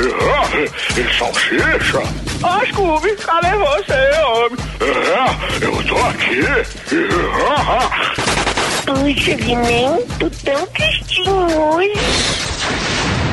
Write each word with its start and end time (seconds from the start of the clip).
É, 0.00 1.00
e 1.00 1.18
salsicha? 1.18 2.02
Ah, 2.44 2.60
Scooby, 2.70 3.16
cadê 3.16 3.50
você, 3.56 4.20
homem? 4.22 4.58
É, 4.80 5.64
eu 5.64 5.82
tô 5.84 5.96
aqui. 6.06 6.42
Puxa, 8.86 9.34
Guiné, 9.34 9.98
tô 10.20 10.30
tão 10.44 10.66
tristinho 10.68 11.34
hoje. 11.34 11.92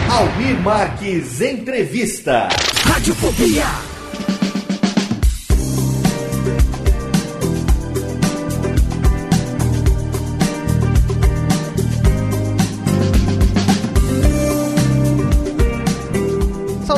Almir 0.10 0.60
Marques 0.62 1.42
Entrevista. 1.42 2.50
Radiofobia. 2.86 3.66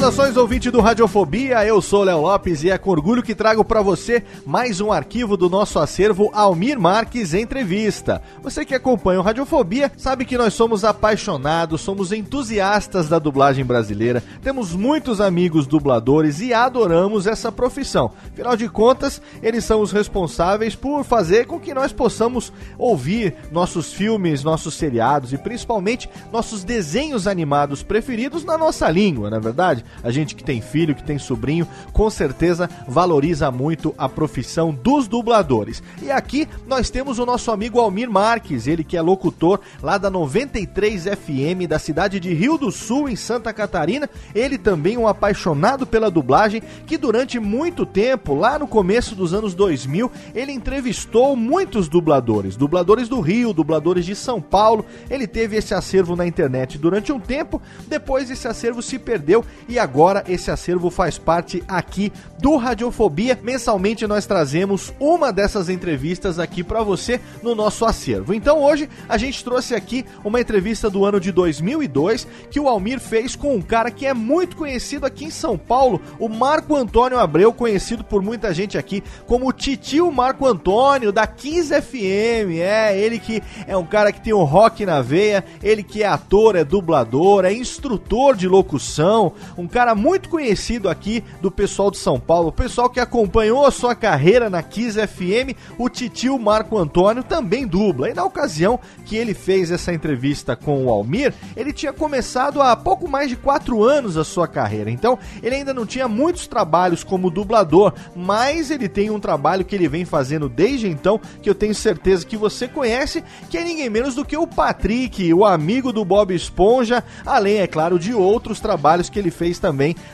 Saudações 0.07 0.37
ouvinte 0.37 0.71
do 0.71 0.79
Radiofobia, 0.79 1.65
eu 1.65 1.81
sou 1.81 2.05
Léo 2.05 2.21
Lopes 2.21 2.63
e 2.63 2.69
é 2.69 2.77
com 2.77 2.91
orgulho 2.91 3.21
que 3.21 3.35
trago 3.35 3.61
para 3.65 3.81
você 3.81 4.23
mais 4.45 4.79
um 4.79 4.89
arquivo 4.89 5.35
do 5.35 5.49
nosso 5.49 5.79
acervo 5.79 6.29
Almir 6.33 6.79
Marques 6.79 7.33
Entrevista. 7.33 8.21
Você 8.41 8.63
que 8.63 8.73
acompanha 8.73 9.19
o 9.19 9.21
Radiofobia 9.21 9.91
sabe 9.97 10.23
que 10.23 10.37
nós 10.37 10.53
somos 10.53 10.85
apaixonados, 10.85 11.81
somos 11.81 12.13
entusiastas 12.13 13.09
da 13.09 13.19
dublagem 13.19 13.65
brasileira, 13.65 14.23
temos 14.41 14.73
muitos 14.73 15.19
amigos 15.19 15.67
dubladores 15.67 16.39
e 16.39 16.53
adoramos 16.53 17.27
essa 17.27 17.51
profissão. 17.51 18.13
Afinal 18.31 18.55
de 18.55 18.69
contas, 18.69 19.21
eles 19.43 19.65
são 19.65 19.81
os 19.81 19.91
responsáveis 19.91 20.73
por 20.73 21.03
fazer 21.03 21.47
com 21.47 21.59
que 21.59 21.73
nós 21.73 21.91
possamos 21.91 22.53
ouvir 22.77 23.35
nossos 23.51 23.91
filmes, 23.91 24.41
nossos 24.41 24.75
seriados 24.75 25.33
e 25.33 25.37
principalmente 25.37 26.09
nossos 26.31 26.63
desenhos 26.63 27.27
animados 27.27 27.83
preferidos 27.83 28.45
na 28.45 28.57
nossa 28.57 28.89
língua, 28.89 29.29
não 29.29 29.37
é 29.37 29.41
verdade? 29.41 29.83
A 30.03 30.11
gente 30.11 30.35
que 30.35 30.43
tem 30.43 30.61
filho, 30.61 30.95
que 30.95 31.03
tem 31.03 31.17
sobrinho, 31.17 31.67
com 31.91 32.09
certeza 32.09 32.69
valoriza 32.87 33.51
muito 33.51 33.93
a 33.97 34.07
profissão 34.07 34.73
dos 34.73 35.07
dubladores. 35.07 35.81
E 36.01 36.11
aqui 36.11 36.47
nós 36.67 36.89
temos 36.89 37.19
o 37.19 37.25
nosso 37.25 37.51
amigo 37.51 37.79
Almir 37.79 38.09
Marques, 38.09 38.67
ele 38.67 38.83
que 38.83 38.97
é 38.97 39.01
locutor 39.01 39.59
lá 39.81 39.97
da 39.97 40.09
93 40.09 41.03
FM 41.03 41.67
da 41.67 41.79
cidade 41.79 42.19
de 42.19 42.33
Rio 42.33 42.57
do 42.57 42.71
Sul, 42.71 43.09
em 43.09 43.15
Santa 43.15 43.51
Catarina. 43.51 44.09
Ele 44.33 44.57
também 44.57 44.97
um 44.97 45.07
apaixonado 45.07 45.85
pela 45.85 46.11
dublagem, 46.11 46.61
que 46.85 46.97
durante 46.97 47.39
muito 47.39 47.85
tempo, 47.85 48.35
lá 48.35 48.57
no 48.59 48.67
começo 48.67 49.15
dos 49.15 49.33
anos 49.33 49.53
2000, 49.53 50.11
ele 50.33 50.51
entrevistou 50.51 51.35
muitos 51.35 51.87
dubladores, 51.87 52.55
dubladores 52.55 53.09
do 53.09 53.19
Rio, 53.19 53.53
dubladores 53.53 54.05
de 54.05 54.15
São 54.15 54.41
Paulo. 54.41 54.85
Ele 55.09 55.27
teve 55.27 55.57
esse 55.57 55.73
acervo 55.73 56.15
na 56.15 56.25
internet 56.25 56.77
durante 56.77 57.11
um 57.11 57.19
tempo, 57.19 57.61
depois 57.87 58.29
esse 58.29 58.47
acervo 58.47 58.81
se 58.81 58.99
perdeu 58.99 59.43
e 59.67 59.77
agora 59.77 59.86
esse 60.27 60.51
acervo 60.51 60.89
faz 60.89 61.17
parte 61.17 61.63
aqui 61.67 62.11
do 62.39 62.55
Radiofobia. 62.55 63.37
Mensalmente 63.41 64.05
nós 64.05 64.25
trazemos 64.25 64.93
uma 64.99 65.31
dessas 65.31 65.69
entrevistas 65.69 66.39
aqui 66.39 66.63
para 66.63 66.83
você 66.83 67.19
no 67.41 67.55
nosso 67.55 67.85
acervo. 67.85 68.33
Então 68.33 68.59
hoje 68.59 68.89
a 69.07 69.17
gente 69.17 69.43
trouxe 69.43 69.73
aqui 69.73 70.05
uma 70.23 70.39
entrevista 70.39 70.89
do 70.89 71.05
ano 71.05 71.19
de 71.19 71.31
2002 71.31 72.27
que 72.51 72.59
o 72.59 72.67
Almir 72.67 72.99
fez 72.99 73.35
com 73.35 73.55
um 73.55 73.61
cara 73.61 73.89
que 73.89 74.05
é 74.05 74.13
muito 74.13 74.55
conhecido 74.55 75.05
aqui 75.05 75.25
em 75.25 75.31
São 75.31 75.57
Paulo, 75.57 76.01
o 76.19 76.29
Marco 76.29 76.75
Antônio 76.75 77.19
Abreu, 77.19 77.51
conhecido 77.53 78.03
por 78.03 78.21
muita 78.21 78.53
gente 78.53 78.77
aqui 78.77 79.03
como 79.25 79.51
Titio 79.51 80.11
Marco 80.11 80.45
Antônio 80.45 81.11
da 81.11 81.25
15 81.25 81.81
FM. 81.81 82.59
É, 82.59 82.97
ele 82.97 83.19
que 83.19 83.41
é 83.65 83.75
um 83.75 83.85
cara 83.85 84.11
que 84.11 84.21
tem 84.21 84.33
o 84.33 84.43
rock 84.43 84.85
na 84.85 85.01
veia, 85.01 85.43
ele 85.63 85.83
que 85.83 86.03
é 86.03 86.07
ator, 86.07 86.55
é 86.55 86.63
dublador, 86.63 87.45
é 87.45 87.53
instrutor 87.53 88.35
de 88.35 88.47
locução, 88.47 89.33
um 89.57 89.67
cara 89.77 89.93
muito 89.93 90.29
conhecido 90.29 90.89
aqui 90.89 91.23
do 91.39 91.51
pessoal 91.51 91.91
de 91.91 91.99
São 91.99 92.19
Paulo, 92.19 92.47
o 92.49 92.51
pessoal 92.51 92.89
que 92.89 92.99
acompanhou 92.99 93.63
a 93.63 93.69
sua 93.69 93.93
carreira 93.93 94.49
na 94.49 94.63
Kiss 94.63 94.97
FM, 94.97 95.55
o 95.77 95.87
titio 95.87 96.39
Marco 96.39 96.79
Antônio 96.79 97.21
também 97.21 97.67
dubla. 97.67 98.09
E 98.09 98.13
na 98.15 98.23
ocasião 98.25 98.79
que 99.05 99.15
ele 99.15 99.35
fez 99.35 99.69
essa 99.69 99.93
entrevista 99.93 100.55
com 100.55 100.83
o 100.83 100.89
Almir, 100.89 101.31
ele 101.55 101.71
tinha 101.71 101.93
começado 101.93 102.59
há 102.59 102.75
pouco 102.75 103.07
mais 103.07 103.29
de 103.29 103.35
quatro 103.35 103.83
anos 103.83 104.17
a 104.17 104.23
sua 104.23 104.47
carreira. 104.47 104.89
Então, 104.89 105.19
ele 105.43 105.53
ainda 105.53 105.75
não 105.75 105.85
tinha 105.85 106.07
muitos 106.07 106.47
trabalhos 106.47 107.03
como 107.03 107.29
dublador, 107.29 107.93
mas 108.15 108.71
ele 108.71 108.89
tem 108.89 109.11
um 109.11 109.19
trabalho 109.19 109.63
que 109.63 109.75
ele 109.75 109.87
vem 109.87 110.05
fazendo 110.05 110.49
desde 110.49 110.87
então, 110.87 111.21
que 111.39 111.47
eu 111.47 111.53
tenho 111.53 111.75
certeza 111.75 112.25
que 112.25 112.35
você 112.35 112.67
conhece, 112.67 113.23
que 113.47 113.59
é 113.59 113.63
ninguém 113.63 113.91
menos 113.91 114.15
do 114.15 114.25
que 114.25 114.35
o 114.35 114.47
Patrick, 114.47 115.31
o 115.35 115.45
amigo 115.45 115.93
do 115.93 116.03
Bob 116.03 116.33
Esponja, 116.33 117.03
além, 117.23 117.57
é 117.57 117.67
claro, 117.67 117.99
de 117.99 118.11
outros 118.11 118.59
trabalhos 118.59 119.07
que 119.07 119.19
ele 119.19 119.29
fez 119.29 119.59
também 119.59 119.66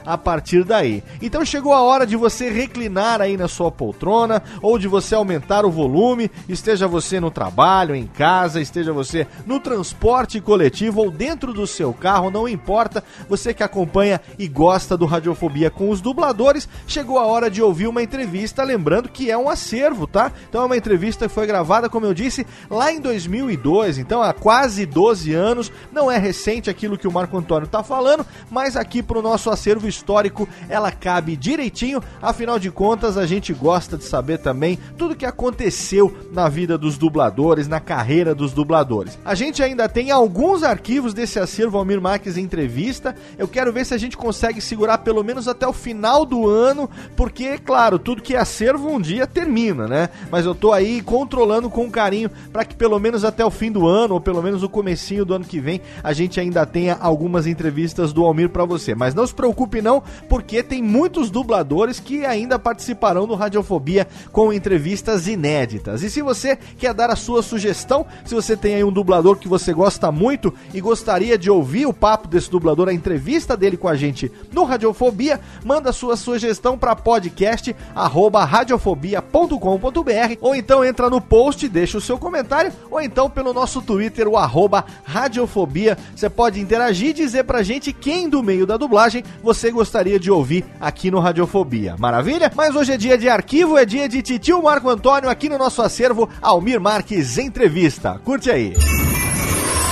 a 0.05 0.17
partir 0.17 0.63
daí. 0.63 1.03
Então 1.21 1.45
chegou 1.45 1.73
a 1.73 1.81
hora 1.81 2.05
de 2.05 2.15
você 2.15 2.49
reclinar 2.49 3.21
aí 3.21 3.37
na 3.37 3.47
sua 3.47 3.71
poltrona 3.71 4.41
ou 4.61 4.77
de 4.77 4.87
você 4.87 5.15
aumentar 5.15 5.65
o 5.65 5.71
volume, 5.71 6.29
esteja 6.47 6.87
você 6.87 7.19
no 7.19 7.31
trabalho, 7.31 7.95
em 7.95 8.07
casa, 8.07 8.61
esteja 8.61 8.93
você 8.93 9.27
no 9.45 9.59
transporte 9.59 10.39
coletivo 10.39 11.01
ou 11.01 11.11
dentro 11.11 11.53
do 11.53 11.65
seu 11.67 11.93
carro, 11.93 12.29
não 12.29 12.47
importa, 12.47 13.03
você 13.27 13.53
que 13.53 13.63
acompanha 13.63 14.19
e 14.37 14.47
gosta 14.47 14.97
do 14.97 15.05
Radiofobia 15.05 15.69
com 15.69 15.89
os 15.89 16.01
dubladores, 16.01 16.67
chegou 16.87 17.17
a 17.17 17.25
hora 17.25 17.49
de 17.49 17.61
ouvir 17.61 17.87
uma 17.87 18.03
entrevista, 18.03 18.63
lembrando 18.63 19.09
que 19.09 19.29
é 19.29 19.37
um 19.37 19.49
acervo, 19.49 20.07
tá? 20.07 20.31
Então 20.49 20.61
é 20.61 20.65
uma 20.65 20.77
entrevista 20.77 21.27
que 21.27 21.33
foi 21.33 21.47
gravada, 21.47 21.89
como 21.89 22.05
eu 22.05 22.13
disse, 22.13 22.45
lá 22.69 22.91
em 22.91 22.99
2002, 22.99 23.97
então 23.97 24.21
há 24.21 24.33
quase 24.33 24.85
12 24.85 25.33
anos, 25.33 25.71
não 25.91 26.11
é 26.11 26.17
recente 26.17 26.69
aquilo 26.69 26.97
que 26.97 27.07
o 27.07 27.11
Marco 27.11 27.37
Antônio 27.37 27.67
tá 27.67 27.83
falando, 27.83 28.25
mas 28.49 28.75
aqui 28.75 29.01
pro 29.01 29.21
nosso 29.21 29.32
acervo 29.49 29.87
histórico 29.87 30.47
ela 30.69 30.91
cabe 30.91 31.35
direitinho, 31.35 32.01
afinal 32.21 32.59
de 32.59 32.71
contas 32.71 33.17
a 33.17 33.25
gente 33.25 33.53
gosta 33.53 33.97
de 33.97 34.03
saber 34.03 34.39
também 34.39 34.77
tudo 34.97 35.15
que 35.15 35.25
aconteceu 35.25 36.15
na 36.31 36.49
vida 36.49 36.77
dos 36.77 36.97
dubladores, 36.97 37.67
na 37.67 37.79
carreira 37.79 38.33
dos 38.35 38.53
dubladores. 38.53 39.17
A 39.23 39.35
gente 39.35 39.61
ainda 39.61 39.87
tem 39.87 40.11
alguns 40.11 40.63
arquivos 40.63 41.13
desse 41.13 41.39
acervo 41.39 41.77
Almir 41.77 42.01
Marques 42.01 42.37
entrevista, 42.37 43.15
eu 43.37 43.47
quero 43.47 43.71
ver 43.71 43.85
se 43.85 43.93
a 43.93 43.97
gente 43.97 44.17
consegue 44.17 44.61
segurar 44.61 44.99
pelo 44.99 45.23
menos 45.23 45.47
até 45.47 45.67
o 45.67 45.73
final 45.73 46.25
do 46.25 46.47
ano, 46.47 46.89
porque, 47.15 47.57
claro, 47.57 47.97
tudo 47.99 48.21
que 48.21 48.35
é 48.35 48.39
acervo 48.39 48.89
um 48.89 48.99
dia 48.99 49.25
termina, 49.25 49.87
né? 49.87 50.09
Mas 50.31 50.45
eu 50.45 50.55
tô 50.55 50.71
aí 50.71 51.01
controlando 51.01 51.69
com 51.69 51.89
carinho 51.89 52.29
para 52.51 52.65
que 52.65 52.75
pelo 52.75 52.99
menos 52.99 53.23
até 53.23 53.45
o 53.45 53.51
fim 53.51 53.71
do 53.71 53.87
ano, 53.87 54.15
ou 54.15 54.21
pelo 54.21 54.41
menos 54.41 54.63
o 54.63 54.69
comecinho 54.69 55.23
do 55.23 55.33
ano 55.33 55.45
que 55.45 55.59
vem, 55.59 55.81
a 56.03 56.11
gente 56.11 56.39
ainda 56.39 56.65
tenha 56.65 56.97
algumas 56.99 57.47
entrevistas 57.47 58.11
do 58.11 58.25
Almir 58.25 58.49
para 58.49 58.65
você. 58.65 58.95
Mas 58.95 59.13
não 59.13 59.22
não 59.23 59.27
se 59.27 59.33
preocupe 59.33 59.81
não, 59.81 60.03
porque 60.27 60.61
tem 60.61 60.83
muitos 60.83 61.31
dubladores 61.31 61.99
que 61.99 62.25
ainda 62.25 62.59
participarão 62.59 63.25
do 63.25 63.35
Radiofobia 63.35 64.07
com 64.31 64.51
entrevistas 64.51 65.27
inéditas. 65.27 66.03
E 66.03 66.09
se 66.09 66.21
você 66.21 66.57
quer 66.77 66.93
dar 66.93 67.09
a 67.09 67.15
sua 67.15 67.41
sugestão, 67.41 68.05
se 68.25 68.35
você 68.35 68.57
tem 68.57 68.75
aí 68.75 68.83
um 68.83 68.91
dublador 68.91 69.37
que 69.37 69.47
você 69.47 69.73
gosta 69.73 70.11
muito 70.11 70.53
e 70.73 70.81
gostaria 70.81 71.37
de 71.37 71.49
ouvir 71.49 71.85
o 71.85 71.93
papo 71.93 72.27
desse 72.27 72.51
dublador, 72.51 72.89
a 72.89 72.93
entrevista 72.93 73.55
dele 73.55 73.77
com 73.77 73.87
a 73.87 73.95
gente 73.95 74.29
no 74.51 74.65
Radiofobia, 74.65 75.39
manda 75.63 75.93
sua 75.93 76.17
sugestão 76.17 76.77
para 76.77 76.95
podcast 76.95 77.73
arroba 77.95 78.43
radiofobia.com.br 78.43 80.37
ou 80.41 80.53
então 80.53 80.83
entra 80.83 81.09
no 81.09 81.21
post, 81.21 81.67
deixa 81.69 81.97
o 81.97 82.01
seu 82.01 82.17
comentário 82.17 82.73
ou 82.91 82.99
então 82.99 83.29
pelo 83.29 83.53
nosso 83.53 83.81
Twitter, 83.81 84.27
o 84.27 84.37
arroba 84.37 84.83
radiofobia. 85.05 85.97
Você 86.13 86.29
pode 86.29 86.59
interagir 86.59 87.11
e 87.11 87.13
dizer 87.13 87.45
pra 87.45 87.63
gente 87.63 87.93
quem 87.93 88.27
do 88.27 88.43
meio 88.43 88.65
da 88.65 88.75
dublagem 88.75 89.12
você 89.43 89.69
gostaria 89.69 90.17
de 90.17 90.31
ouvir 90.31 90.63
aqui 90.79 91.11
no 91.11 91.19
Radiofobia. 91.19 91.95
Maravilha? 91.99 92.49
Mas 92.55 92.73
hoje 92.73 92.93
é 92.93 92.97
dia 92.97 93.17
de 93.17 93.27
arquivo, 93.27 93.77
é 93.77 93.85
dia 93.85 94.07
de 94.07 94.21
Titio 94.21 94.63
Marco 94.63 94.89
Antônio 94.89 95.29
aqui 95.29 95.49
no 95.49 95.57
nosso 95.57 95.81
acervo 95.81 96.29
Almir 96.41 96.79
Marques 96.79 97.37
Entrevista. 97.37 98.19
Curte 98.23 98.49
aí. 98.49 98.73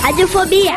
Radiofobia. 0.00 0.72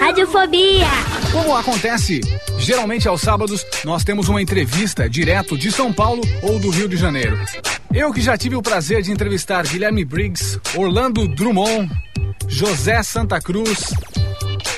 Radiofobia. 0.00 0.86
Como 1.32 1.56
acontece 1.56 2.20
geralmente 2.58 3.08
aos 3.08 3.20
sábados, 3.20 3.66
nós 3.84 4.04
temos 4.04 4.28
uma 4.28 4.40
entrevista 4.40 5.08
direto 5.08 5.58
de 5.58 5.72
São 5.72 5.92
Paulo 5.92 6.22
ou 6.42 6.58
do 6.58 6.70
Rio 6.70 6.88
de 6.88 6.96
Janeiro. 6.96 7.38
Eu 7.92 8.12
que 8.12 8.20
já 8.20 8.36
tive 8.36 8.56
o 8.56 8.62
prazer 8.62 9.02
de 9.02 9.10
entrevistar 9.10 9.66
Guilherme 9.66 10.04
Briggs, 10.04 10.60
Orlando 10.76 11.26
Drummond, 11.28 11.90
José 12.48 13.02
Santa 13.02 13.40
Cruz 13.40 13.92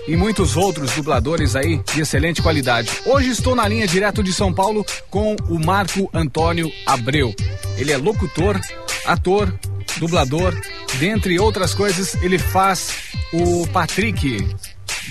e 0.07 0.17
muitos 0.17 0.57
outros 0.57 0.93
dubladores 0.93 1.57
aí 1.57 1.81
de 1.93 2.01
excelente 2.01 2.43
qualidade. 2.43 2.91
Hoje 3.05 3.31
estou 3.31 3.55
na 3.55 3.67
linha 3.67 3.87
direto 3.87 4.23
de 4.23 4.33
São 4.33 4.53
Paulo 4.53 4.85
com 5.11 5.37
o 5.49 5.59
Marco 5.59 6.09
Antônio 6.13 6.71
Abreu. 6.87 7.35
Ele 7.77 7.93
é 7.93 7.97
locutor, 7.97 8.61
ator, 9.05 9.53
dublador, 9.99 10.55
dentre 10.99 11.39
outras 11.39 11.75
coisas, 11.75 12.15
ele 12.23 12.39
faz 12.39 12.91
o 13.33 13.67
Patrick 13.69 14.47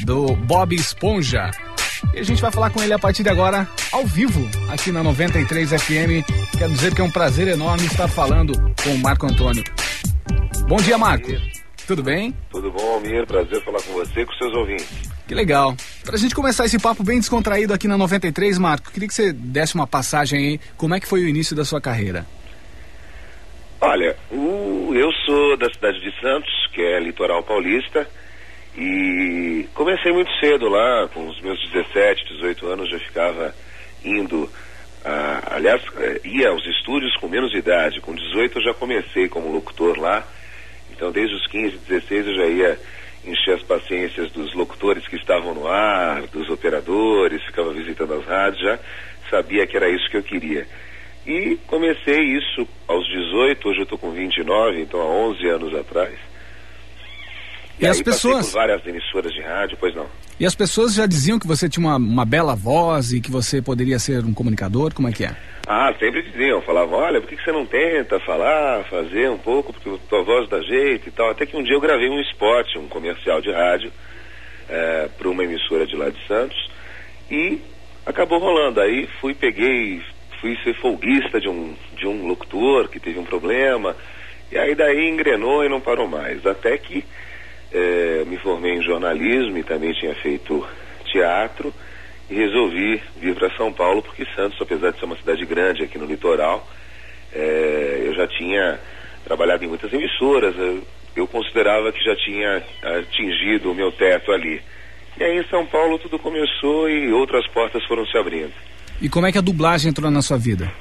do 0.03 0.35
Bob 0.35 0.75
Esponja. 0.75 1.51
E 2.13 2.19
a 2.19 2.23
gente 2.23 2.41
vai 2.41 2.51
falar 2.51 2.69
com 2.69 2.81
ele 2.81 2.93
a 2.93 2.99
partir 2.99 3.23
de 3.23 3.29
agora, 3.29 3.67
ao 3.91 4.05
vivo, 4.05 4.47
aqui 4.69 4.91
na 4.91 5.03
93 5.03 5.69
FM. 5.69 6.23
Quero 6.57 6.71
dizer 6.71 6.93
que 6.93 7.01
é 7.01 7.03
um 7.03 7.11
prazer 7.11 7.47
enorme 7.47 7.85
estar 7.85 8.07
falando 8.07 8.53
com 8.83 8.89
o 8.91 8.99
Marco 8.99 9.25
Antônio. 9.25 9.63
Bom 10.67 10.77
dia, 10.77 10.97
Marco. 10.97 11.54
Tudo 11.87 12.01
bem? 12.01 12.33
Tudo 12.49 12.71
bom, 12.71 12.93
Almir? 12.93 13.27
Prazer 13.27 13.63
falar 13.63 13.81
com 13.83 13.93
você 13.93 14.21
e 14.21 14.25
com 14.25 14.33
seus 14.33 14.53
ouvintes. 14.53 14.87
Que 15.27 15.35
legal. 15.35 15.75
Pra 16.03 16.17
gente 16.17 16.33
começar 16.33 16.65
esse 16.65 16.79
papo 16.79 17.03
bem 17.03 17.19
descontraído 17.19 17.73
aqui 17.73 17.87
na 17.87 17.97
93, 17.97 18.57
Marco, 18.57 18.91
queria 18.91 19.07
que 19.07 19.13
você 19.13 19.31
desse 19.31 19.75
uma 19.75 19.85
passagem 19.85 20.39
aí. 20.39 20.59
Como 20.77 20.95
é 20.95 20.99
que 20.99 21.07
foi 21.07 21.23
o 21.23 21.27
início 21.27 21.55
da 21.55 21.63
sua 21.63 21.79
carreira? 21.79 22.25
Olha, 23.81 24.15
o, 24.31 24.93
eu 24.95 25.11
sou 25.25 25.57
da 25.57 25.71
cidade 25.71 25.99
de 25.99 26.11
Santos, 26.19 26.51
que 26.73 26.81
é 26.81 26.99
litoral 26.99 27.43
paulista, 27.43 28.07
e 28.75 29.67
comecei 29.73 30.11
muito 30.11 30.31
cedo 30.39 30.67
lá, 30.67 31.07
com 31.13 31.27
os 31.27 31.39
meus 31.41 31.59
17, 31.69 32.25
18 32.35 32.67
anos 32.67 32.89
já 32.89 32.99
ficava 32.99 33.53
indo, 34.03 34.49
ah, 35.03 35.55
aliás, 35.55 35.81
eh, 35.97 36.21
ia 36.23 36.49
aos 36.49 36.65
estúdios 36.65 37.15
com 37.17 37.27
menos 37.27 37.53
idade, 37.53 38.01
com 38.01 38.15
18 38.15 38.57
eu 38.57 38.63
já 38.63 38.73
comecei 38.73 39.29
como 39.29 39.51
locutor 39.51 39.99
lá, 39.99 40.25
então 40.95 41.11
desde 41.11 41.35
os 41.35 41.45
15, 41.47 41.77
16 41.87 42.27
eu 42.27 42.35
já 42.35 42.45
ia 42.47 42.79
encher 43.25 43.55
as 43.55 43.63
paciências 43.63 44.31
dos 44.31 44.53
locutores 44.53 45.07
que 45.07 45.15
estavam 45.15 45.53
no 45.53 45.67
ar, 45.67 46.21
dos 46.27 46.49
operadores, 46.49 47.43
ficava 47.43 47.73
visitando 47.73 48.13
as 48.13 48.25
rádios, 48.25 48.61
já 48.61 48.79
sabia 49.29 49.65
que 49.65 49.75
era 49.75 49.89
isso 49.89 50.09
que 50.09 50.17
eu 50.17 50.23
queria. 50.23 50.67
E 51.25 51.57
comecei 51.65 52.21
isso 52.21 52.67
aos 52.87 53.05
18, 53.07 53.67
hoje 53.67 53.79
eu 53.79 53.83
estou 53.83 53.97
com 53.97 54.11
29, 54.11 54.81
então 54.81 55.01
há 55.01 55.05
11 55.05 55.47
anos 55.47 55.75
atrás. 55.75 56.13
E, 57.79 57.83
e 57.83 57.87
as 57.87 58.01
pessoas. 58.01 58.47
por 58.47 58.59
várias 58.59 58.85
emissoras 58.85 59.33
de 59.33 59.41
rádio, 59.41 59.75
pois 59.79 59.95
não. 59.95 60.07
E 60.37 60.45
as 60.45 60.53
pessoas 60.53 60.93
já 60.93 61.05
diziam 61.05 61.39
que 61.39 61.47
você 61.47 61.69
tinha 61.69 61.87
uma, 61.87 61.95
uma 61.95 62.25
bela 62.25 62.55
voz 62.55 63.13
e 63.13 63.21
que 63.21 63.31
você 63.31 63.61
poderia 63.61 63.97
ser 63.97 64.25
um 64.25 64.33
comunicador? 64.33 64.93
Como 64.93 65.07
é 65.07 65.11
que 65.13 65.23
é? 65.23 65.33
Ah, 65.65 65.93
sempre 65.97 66.23
diziam, 66.23 66.61
falavam, 66.61 66.99
olha, 66.99 67.21
por 67.21 67.29
que, 67.29 67.37
que 67.37 67.43
você 67.43 67.53
não 67.53 67.65
tenta 67.65 68.19
falar, 68.19 68.83
fazer 68.83 69.29
um 69.31 69.37
pouco, 69.37 69.71
porque 69.71 69.89
tua 70.09 70.23
voz 70.23 70.49
dá 70.49 70.59
jeito 70.61 71.07
e 71.07 71.11
tal. 71.11 71.29
Até 71.29 71.45
que 71.45 71.55
um 71.55 71.63
dia 71.63 71.73
eu 71.73 71.79
gravei 71.79 72.09
um 72.09 72.19
spot, 72.19 72.75
um 72.75 72.87
comercial 72.89 73.39
de 73.39 73.49
rádio, 73.49 73.91
é, 74.69 75.09
para 75.17 75.29
uma 75.29 75.43
emissora 75.43 75.87
de 75.87 75.95
lá 75.95 76.09
de 76.09 76.27
Santos, 76.27 76.69
e 77.31 77.61
acabou 78.05 78.37
rolando. 78.37 78.81
Aí 78.81 79.07
fui, 79.21 79.33
peguei, 79.33 80.01
fui 80.41 80.57
ser 80.65 80.75
folguista 80.75 81.39
de 81.39 81.47
um, 81.47 81.73
de 81.95 82.05
um 82.05 82.27
locutor 82.27 82.89
que 82.89 82.99
teve 82.99 83.17
um 83.17 83.25
problema, 83.25 83.95
e 84.51 84.57
aí 84.57 84.75
daí 84.75 85.07
engrenou 85.07 85.63
e 85.63 85.69
não 85.69 85.79
parou 85.79 86.09
mais. 86.09 86.45
Até 86.45 86.77
que 86.77 87.05
é, 87.71 88.23
me 88.25 88.37
formei 88.37 88.75
em 88.75 88.83
jornalismo 88.83 89.57
e 89.57 89.63
também 89.63 89.93
tinha 89.93 90.13
feito 90.15 90.65
teatro 91.05 91.73
e 92.29 92.35
resolvi 92.35 93.01
vir 93.17 93.35
para 93.35 93.55
São 93.55 93.71
Paulo 93.71 94.01
porque 94.01 94.25
Santos, 94.35 94.59
apesar 94.61 94.91
de 94.91 94.99
ser 94.99 95.05
uma 95.05 95.17
cidade 95.17 95.45
grande 95.45 95.83
aqui 95.83 95.97
no 95.97 96.05
litoral, 96.05 96.67
é, 97.33 98.03
eu 98.05 98.15
já 98.15 98.27
tinha 98.27 98.79
trabalhado 99.23 99.63
em 99.63 99.67
muitas 99.67 99.91
emissoras, 99.91 100.55
eu, 100.57 100.83
eu 101.15 101.27
considerava 101.27 101.91
que 101.91 102.03
já 102.03 102.15
tinha 102.15 102.63
atingido 102.99 103.71
o 103.71 103.75
meu 103.75 103.91
teto 103.91 104.31
ali. 104.31 104.61
E 105.17 105.23
aí 105.23 105.39
em 105.39 105.47
São 105.47 105.65
Paulo 105.65 105.97
tudo 105.99 106.19
começou 106.19 106.89
e 106.89 107.11
outras 107.11 107.47
portas 107.47 107.83
foram 107.85 108.05
se 108.05 108.17
abrindo. 108.17 108.53
E 109.01 109.09
como 109.09 109.25
é 109.25 109.31
que 109.31 109.37
a 109.37 109.41
dublagem 109.41 109.89
entrou 109.89 110.09
na 110.09 110.21
sua 110.21 110.37
vida? 110.37 110.71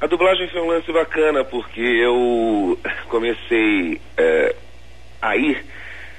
A 0.00 0.06
dublagem 0.06 0.48
foi 0.48 0.60
um 0.60 0.66
lance 0.66 0.92
bacana 0.92 1.44
porque 1.44 1.80
eu 1.80 2.76
comecei 3.08 4.00
é, 4.16 4.56
a 5.22 5.36
ir 5.36 5.64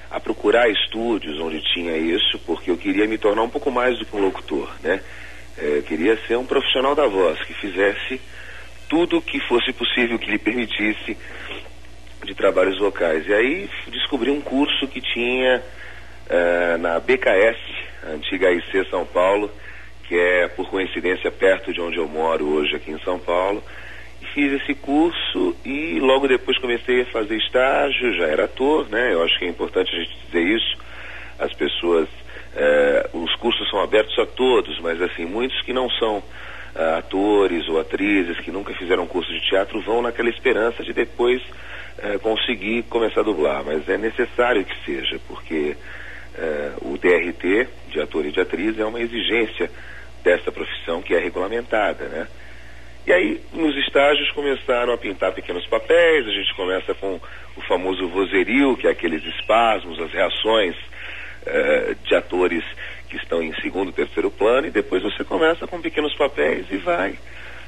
a 0.10 0.20
procurar 0.20 0.70
estúdios 0.70 1.40
onde 1.40 1.62
tinha 1.74 1.98
isso, 1.98 2.40
porque 2.46 2.72
eu 2.72 2.78
queria 2.78 3.08
me 3.08 3.18
tornar 3.18 3.44
um 3.44 3.50
pouco 3.50 3.70
mais 3.70 4.00
do 4.00 4.06
que 4.06 4.16
um 4.16 4.22
locutor, 4.22 4.72
né? 4.82 5.02
É, 5.58 5.78
eu 5.78 5.84
queria 5.84 6.18
ser 6.26 6.38
um 6.38 6.46
profissional 6.46 6.96
da 6.96 7.08
voz 7.08 7.40
que 7.44 7.54
fizesse 7.54 8.22
tudo 8.90 9.22
que 9.22 9.40
fosse 9.48 9.74
possível 9.74 10.18
que 10.20 10.30
lhe 10.30 10.38
permitisse 10.38 11.18
de 12.24 12.36
trabalhos 12.36 12.80
vocais. 12.80 13.28
E 13.28 13.34
aí 13.34 13.70
descobri 13.88 14.32
um 14.32 14.42
curso 14.42 14.88
que 14.88 15.02
tinha 15.02 15.62
uh, 16.30 16.78
na 16.78 17.00
BKS, 17.00 17.60
antiga 18.08 18.52
IC 18.52 18.90
São 18.90 19.06
Paulo, 19.06 19.52
que 20.08 20.16
é 20.16 20.48
por 20.48 20.70
coincidência 20.70 21.32
perto 21.32 21.74
de 21.74 21.82
onde 21.82 21.98
eu 21.98 22.08
moro 22.08 22.46
hoje 22.48 22.76
aqui 22.76 22.92
em 22.92 23.00
São 23.00 23.20
Paulo. 23.20 23.64
Fiz 24.34 24.52
esse 24.62 24.74
curso 24.74 25.56
e 25.63 26.00
logo 26.00 26.28
depois 26.28 26.58
comecei 26.58 27.02
a 27.02 27.06
fazer 27.06 27.38
estágio, 27.38 28.16
já 28.16 28.25
era 28.25 28.46
ator, 28.46 28.90
né? 28.90 29.13
Eu 29.13 29.24
acho 29.24 29.38
que 29.38 29.46
é 29.46 29.48
importante 29.48 29.96
a 29.96 30.00
gente 30.00 30.18
dizer 30.25 30.44
isso. 30.44 30.78
As 31.38 31.54
pessoas, 31.54 32.08
eh, 32.56 33.10
os 33.13 33.36
cursos 33.36 33.70
são 33.70 33.82
abertos 33.82 34.18
a 34.18 34.25
todos, 34.25 34.80
mas 34.80 35.02
assim, 35.02 35.25
muitos 35.25 35.62
que 35.62 35.72
não 35.72 35.90
são 35.92 36.24
uh, 36.75 36.98
atores 36.98 37.68
ou 37.70 37.80
atrizes 37.80 38.40
que 38.40 38.52
nunca 38.52 38.74
fizeram 38.74 39.06
curso 39.06 39.32
de 39.32 39.42
teatro 39.42 39.82
vão 39.82 40.02
naquela 40.02 40.30
esperança 40.30 40.84
de 40.84 40.94
depois 40.94 41.42
uh, 41.42 42.20
conseguir 42.20 42.84
começar 42.84 43.22
a 43.22 43.24
dublar, 43.24 43.63
mas 43.63 43.88
é 43.88 43.98
necessário 43.98 44.66
que 44.66 44.86
seja, 44.86 45.20
porque 45.28 45.75
uh, 46.36 46.92
o 46.92 46.98
DRT 46.98 47.68
de 47.90 48.02
ator 48.02 48.25
e 48.25 48.32
de 48.32 48.40
atriz 48.40 48.80
é 48.80 48.86
uma 48.86 49.00
exigência 49.00 49.70
dessa 50.24 50.52
profissão 50.52 51.02
que 51.02 51.13
é 51.13 51.20
regulamentada, 51.20 52.06
né? 52.06 52.28
E 53.05 53.12
aí, 53.12 53.41
nos 53.53 53.75
estágios, 53.86 54.31
começaram 54.31 54.93
a 54.93 54.98
pintar 54.98 55.33
pequenos 55.33 55.65
papéis, 55.67 56.25
a 56.25 56.31
gente 56.31 56.53
começa 56.55 56.93
com 56.93 57.19
o 57.57 57.62
famoso 57.67 58.07
vozerio, 58.07 58.77
que 58.77 58.88
é 58.88 58.91
aqueles 58.91 59.24
espasmos, 59.25 60.00
as 60.00 60.12
reações 60.12 60.75
de 62.05 62.15
atores 62.15 62.63
que 63.10 63.17
estão 63.17 63.43
em 63.43 63.53
segundo, 63.62 63.91
terceiro 63.91 64.31
plano, 64.31 64.67
e 64.67 64.72
depois 64.72 65.03
você 65.03 65.24
começa 65.24 65.67
com 65.67 65.81
pequenos 65.81 66.15
papéis 66.15 66.65
e 66.72 66.77
vai 66.77 67.19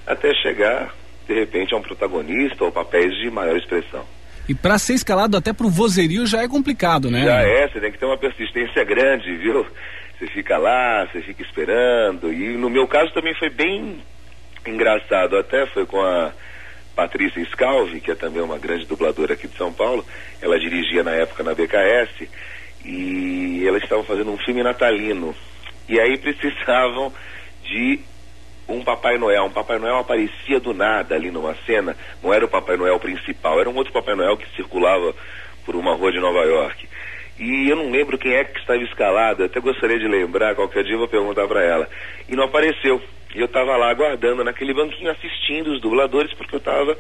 até 0.08 0.34
chegar, 0.36 0.96
de 1.28 1.34
repente, 1.34 1.74
a 1.74 1.78
um 1.78 1.82
protagonista 1.82 2.64
ou 2.64 2.72
papéis 2.72 3.14
de 3.18 3.30
maior 3.30 3.58
expressão. 3.58 4.06
E 4.48 4.56
para 4.56 4.78
ser 4.78 4.94
escalado 4.94 5.36
até 5.36 5.52
pro 5.52 5.68
vozerio 5.68 6.26
já 6.26 6.44
é 6.44 6.48
complicado, 6.48 7.12
né? 7.12 7.26
Já 7.26 7.42
é, 7.42 7.68
você 7.68 7.80
tem 7.82 7.92
que 7.92 7.98
ter 7.98 8.06
uma 8.06 8.18
persistência 8.18 8.84
grande, 8.84 9.36
viu? 9.36 9.66
Você 10.18 10.28
fica 10.28 10.58
lá, 10.58 11.06
você 11.06 11.22
fica 11.22 11.42
esperando. 11.42 12.32
E 12.32 12.56
no 12.56 12.70
meu 12.70 12.88
caso 12.88 13.12
também 13.12 13.34
foi 13.34 13.50
bem 13.50 14.00
engraçado, 14.70 15.38
até 15.38 15.66
foi 15.68 15.86
com 15.86 16.02
a 16.02 16.32
Patrícia 16.96 17.44
Scalvi, 17.46 18.00
que 18.00 18.12
é 18.12 18.16
também 18.16 18.42
uma 18.42 18.58
grande 18.58 18.86
dubladora 18.86 19.34
aqui 19.34 19.48
de 19.48 19.58
São 19.58 19.74
Paulo. 19.74 20.06
Ela 20.42 20.60
dirigia 20.60 21.04
na 21.04 21.12
época 21.12 21.44
na 21.44 21.54
BKS 21.54 22.30
e 22.86 23.66
elas 23.68 23.84
estavam 23.84 24.04
fazendo 24.04 24.32
um 24.32 24.38
filme 24.38 24.64
natalino. 24.64 25.36
E 25.90 26.00
aí 26.00 26.18
precisavam 26.20 27.12
de 27.64 28.00
um 28.68 28.84
Papai 28.84 29.18
Noel. 29.18 29.46
Um 29.46 29.52
Papai 29.52 29.78
Noel 29.78 29.98
aparecia 29.98 30.60
do 30.60 30.74
nada 30.74 31.16
ali 31.16 31.32
numa 31.32 31.56
cena. 31.66 31.96
Não 32.24 32.34
era 32.34 32.46
o 32.46 32.50
Papai 32.50 32.78
Noel 32.78 33.00
principal, 33.00 33.60
era 33.60 33.70
um 33.70 33.76
outro 33.76 33.94
Papai 33.94 34.16
Noel 34.16 34.38
que 34.38 34.56
circulava 34.56 35.14
por 35.66 35.76
uma 35.76 35.94
rua 35.96 36.12
de 36.12 36.20
Nova 36.20 36.44
York. 36.44 36.88
E 37.38 37.70
eu 37.70 37.76
não 37.76 37.92
lembro 37.92 38.18
quem 38.18 38.34
é 38.34 38.46
que 38.46 38.60
estava 38.60 38.82
escalado, 38.82 39.44
até 39.44 39.60
gostaria 39.60 40.00
de 40.00 40.08
lembrar, 40.08 40.56
qualquer 40.56 40.84
dia 40.84 40.94
eu 40.94 41.00
vou 41.00 41.08
perguntar 41.08 41.46
para 41.48 41.62
ela. 41.62 41.90
E 42.30 42.36
não 42.36 42.46
apareceu. 42.46 43.02
E 43.36 43.40
eu 43.40 43.46
estava 43.46 43.76
lá 43.76 43.90
aguardando 43.90 44.44
naquele 44.44 44.74
banquinho 44.74 45.12
assistindo 45.12 45.74
os 45.74 45.82
dubladores 45.82 46.34
porque 46.34 46.56
eu 46.56 46.60
estava 46.60 46.98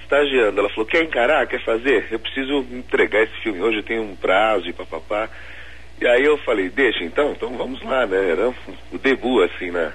estagiando. 0.00 0.60
Ela 0.60 0.70
falou: 0.70 0.86
"Quer 0.86 1.02
encarar? 1.02 1.46
Quer 1.46 1.62
fazer? 1.64 2.06
Eu 2.10 2.20
preciso 2.20 2.64
entregar 2.70 3.22
esse 3.22 3.34
filme 3.42 3.60
hoje, 3.60 3.78
eu 3.78 3.82
tenho 3.82 4.02
um 4.02 4.16
prazo 4.16 4.68
e 4.68 4.72
papapá". 4.72 5.28
E 6.00 6.06
aí 6.06 6.24
eu 6.24 6.38
falei: 6.38 6.70
"Deixa 6.70 7.02
então, 7.04 7.32
então 7.32 7.56
vamos 7.56 7.82
lá, 7.82 8.06
né?" 8.06 8.30
Era 8.30 8.48
o 8.92 8.98
debut 8.98 9.44
assim 9.44 9.70
na 9.70 9.92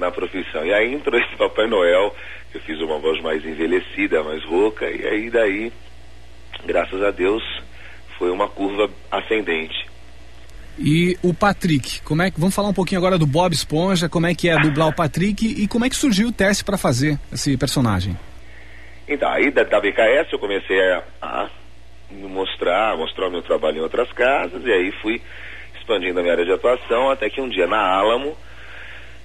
na 0.00 0.10
profissão. 0.10 0.64
E 0.64 0.72
aí 0.72 0.92
entrou 0.92 1.20
esse 1.20 1.36
Papai 1.36 1.66
Noel, 1.66 2.16
eu 2.54 2.60
fiz 2.62 2.80
uma 2.80 2.98
voz 2.98 3.20
mais 3.20 3.44
envelhecida, 3.44 4.24
mais 4.24 4.42
rouca, 4.44 4.90
e 4.90 5.06
aí 5.06 5.30
daí, 5.30 5.70
graças 6.64 7.02
a 7.02 7.10
Deus, 7.10 7.42
foi 8.18 8.30
uma 8.30 8.48
curva 8.48 8.90
ascendente. 9.10 9.89
E 10.78 11.16
o 11.22 11.34
Patrick, 11.34 12.00
como 12.02 12.22
é 12.22 12.30
que 12.30 12.40
vamos 12.40 12.54
falar 12.54 12.68
um 12.68 12.74
pouquinho 12.74 12.98
agora 12.98 13.18
do 13.18 13.26
Bob 13.26 13.52
Esponja, 13.52 14.08
como 14.08 14.26
é 14.26 14.34
que 14.34 14.48
é 14.48 14.58
dublar 14.58 14.88
o 14.88 14.94
Patrick 14.94 15.46
e 15.46 15.68
como 15.68 15.84
é 15.84 15.90
que 15.90 15.96
surgiu 15.96 16.28
o 16.28 16.32
teste 16.32 16.64
para 16.64 16.78
fazer 16.78 17.18
esse 17.32 17.56
personagem? 17.56 18.16
Então, 19.06 19.28
aí 19.28 19.50
da, 19.50 19.64
da 19.64 19.80
BKS 19.80 20.32
eu 20.32 20.38
comecei 20.38 20.80
a, 20.80 21.02
a 21.20 21.48
mostrar, 22.10 22.96
mostrar 22.96 23.28
o 23.28 23.30
meu 23.30 23.42
trabalho 23.42 23.78
em 23.78 23.80
outras 23.80 24.10
casas 24.12 24.64
e 24.64 24.72
aí 24.72 24.92
fui 25.02 25.20
expandindo 25.78 26.18
a 26.18 26.22
minha 26.22 26.32
área 26.32 26.44
de 26.44 26.52
atuação 26.52 27.10
até 27.10 27.28
que 27.28 27.40
um 27.40 27.48
dia 27.48 27.66
na 27.66 27.78
Alamo, 27.78 28.36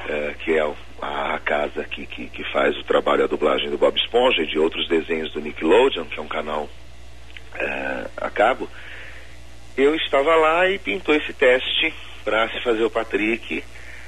é, 0.08 0.34
que 0.40 0.54
é 0.54 0.74
a 1.02 1.40
casa 1.44 1.84
que, 1.84 2.06
que, 2.06 2.28
que, 2.28 2.44
faz 2.52 2.76
o 2.78 2.84
trabalho, 2.84 3.24
a 3.24 3.28
dublagem 3.28 3.70
do 3.70 3.78
Bob 3.78 3.96
Esponja 3.98 4.42
e 4.42 4.48
de 4.48 4.58
outros 4.58 4.88
desenhos 4.88 5.32
do 5.32 5.42
Nickelodeon, 5.42 6.06
que 6.06 6.20
é 6.20 6.22
um 6.22 6.28
canal 6.28 6.70
é, 7.56 8.06
a 8.18 8.30
cabo, 8.30 8.68
eu 9.78 9.96
estava 9.96 10.36
lá 10.36 10.70
e 10.70 10.80
pintou 10.80 11.16
esse 11.16 11.34
teste 11.34 11.94
para 12.24 12.50
se 12.50 12.62
fazer 12.64 12.84
o 12.84 12.90
Patrick. 12.90 13.64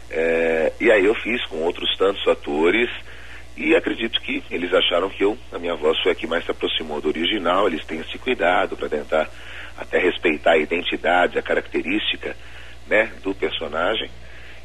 É, 0.09 0.71
e 0.79 0.91
aí 0.91 1.05
eu 1.05 1.13
fiz 1.15 1.45
com 1.45 1.57
outros 1.57 1.95
tantos 1.97 2.25
atores 2.27 2.89
e 3.57 3.75
acredito 3.75 4.21
que 4.21 4.43
eles 4.49 4.73
acharam 4.73 5.09
que 5.09 5.23
eu, 5.23 5.37
a 5.51 5.59
minha 5.59 5.75
voz 5.75 5.99
foi 6.01 6.11
a 6.11 6.15
que 6.15 6.27
mais 6.27 6.45
se 6.45 6.51
aproximou 6.51 7.01
do 7.01 7.09
original. 7.09 7.67
Eles 7.67 7.83
têm 7.85 7.99
esse 7.99 8.17
cuidado 8.17 8.77
para 8.77 8.87
tentar 8.87 9.29
até 9.77 9.99
respeitar 9.99 10.51
a 10.51 10.57
identidade, 10.57 11.37
a 11.37 11.41
característica 11.41 12.35
né, 12.87 13.11
do 13.23 13.35
personagem. 13.35 14.09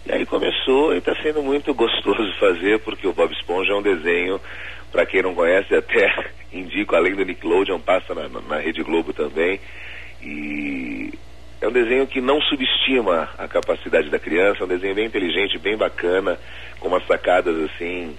E 0.06 0.12
aí 0.12 0.26
começou 0.26 0.94
e 0.94 0.98
está 0.98 1.14
sendo 1.22 1.42
muito 1.42 1.72
gostoso 1.74 2.32
fazer, 2.38 2.78
porque 2.80 3.06
o 3.06 3.12
Bob 3.12 3.32
Esponja 3.32 3.72
é 3.72 3.76
um 3.76 3.82
desenho, 3.82 4.40
para 4.90 5.06
quem 5.06 5.22
não 5.22 5.34
conhece, 5.34 5.74
até 5.74 6.30
indico, 6.52 6.94
além 6.94 7.14
do 7.14 7.24
Nickelodeon, 7.24 7.80
passa 7.80 8.14
na, 8.14 8.28
na 8.28 8.58
Rede 8.58 8.82
Globo 8.82 9.12
também. 9.12 9.58
E 10.22 11.12
é 11.60 11.68
um 11.68 11.72
desenho 11.72 12.06
que 12.06 12.20
não 12.20 12.40
subestima 12.42 13.28
a 13.38 13.48
capacidade 13.48 14.10
da 14.10 14.18
criança, 14.18 14.62
é 14.62 14.64
um 14.64 14.68
desenho 14.68 14.94
bem 14.94 15.06
inteligente, 15.06 15.58
bem 15.58 15.76
bacana, 15.76 16.38
com 16.78 16.88
umas 16.88 17.06
sacadas 17.06 17.56
assim, 17.70 18.16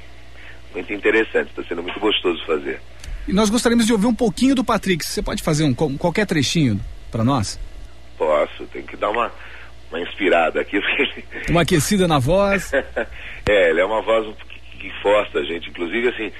muito 0.73 0.93
interessantes, 0.93 1.49
está 1.49 1.63
sendo 1.63 1.83
muito 1.83 1.99
gostoso 1.99 2.45
fazer. 2.45 2.79
E 3.27 3.33
nós 3.33 3.49
gostaríamos 3.49 3.85
de 3.85 3.93
ouvir 3.93 4.07
um 4.07 4.15
pouquinho 4.15 4.55
do 4.55 4.63
Patrick. 4.63 5.05
Você 5.05 5.21
pode 5.21 5.41
fazer 5.41 5.63
um, 5.63 5.73
qualquer 5.73 6.25
trechinho 6.25 6.79
para 7.09 7.23
nós? 7.23 7.59
Posso, 8.17 8.65
tem 8.65 8.83
que 8.83 8.97
dar 8.97 9.09
uma 9.09 9.31
uma 9.93 10.01
inspirada 10.01 10.59
aqui. 10.59 10.79
Uma 11.49 11.61
aquecida 11.61 12.07
na 12.07 12.17
voz. 12.17 12.73
é, 13.47 13.69
ele 13.69 13.79
é 13.79 13.85
uma 13.85 14.01
voz 14.01 14.35
que, 14.37 14.79
que 14.79 15.01
força 15.01 15.37
a 15.37 15.43
gente. 15.43 15.69
Inclusive, 15.69 16.09
assim, 16.09 16.31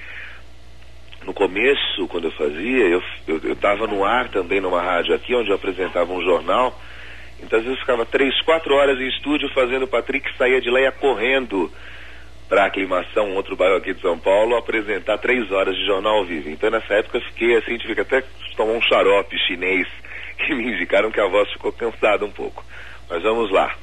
no 1.26 1.34
começo, 1.34 2.08
quando 2.08 2.26
eu 2.26 2.32
fazia, 2.32 2.86
eu, 2.86 3.02
eu, 3.28 3.40
eu 3.44 3.56
tava 3.56 3.88
no 3.88 4.04
ar 4.04 4.30
também 4.30 4.60
numa 4.60 4.82
rádio 4.82 5.14
aqui, 5.14 5.34
onde 5.34 5.50
eu 5.50 5.56
apresentava 5.56 6.12
um 6.12 6.22
jornal. 6.22 6.80
Então, 7.42 7.60
às 7.60 7.66
vezes, 7.66 7.80
ficava 7.80 8.06
três, 8.06 8.40
quatro 8.42 8.74
horas 8.76 9.00
em 9.00 9.08
estúdio 9.08 9.50
fazendo 9.54 9.84
o 9.84 9.88
Patrick 9.88 10.30
saía 10.38 10.62
de 10.62 10.70
lá 10.70 10.80
ia 10.80 10.92
correndo 10.92 11.72
para 12.48 12.64
a 12.64 12.68
aclimação, 12.68 13.30
um 13.30 13.36
outro 13.36 13.56
bairro 13.56 13.78
aqui 13.78 13.94
de 13.94 14.02
São 14.02 14.18
Paulo, 14.18 14.56
apresentar 14.56 15.18
três 15.18 15.52
horas 15.52 15.76
de 15.76 15.86
jornal 15.86 16.18
ao 16.18 16.26
vivo. 16.26 16.50
Então, 16.50 16.70
nessa 16.70 16.94
época, 16.94 17.18
eu 17.18 17.22
fiquei 17.22 17.56
assim, 17.58 17.78
tive 17.78 17.96
que 17.96 18.02
até 18.02 18.24
tomar 18.56 18.74
um 18.74 18.82
xarope 18.82 19.38
chinês 19.48 19.88
que 20.38 20.54
me 20.54 20.72
indicaram 20.72 21.12
que 21.12 21.20
a 21.20 21.28
voz 21.28 21.52
ficou 21.52 21.72
cansada 21.72 22.24
um 22.26 22.32
pouco. 22.32 22.64
Mas 23.10 23.24
vamos 23.24 23.52
lá. 23.52 23.76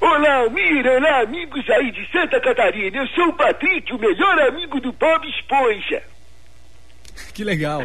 Olá, 0.00 0.36
Almir, 0.36 0.86
olá, 0.86 1.20
amigos 1.20 1.68
aí 1.68 1.90
de 1.92 2.10
Santa 2.10 2.40
Catarina. 2.40 2.96
Eu 2.96 3.06
sou 3.08 3.28
o 3.28 3.32
Patrick, 3.34 3.92
o 3.92 3.98
melhor 3.98 4.40
amigo 4.40 4.80
do 4.80 4.92
Bob 4.92 5.28
Esponja. 5.28 6.02
Que 7.34 7.44
legal. 7.44 7.82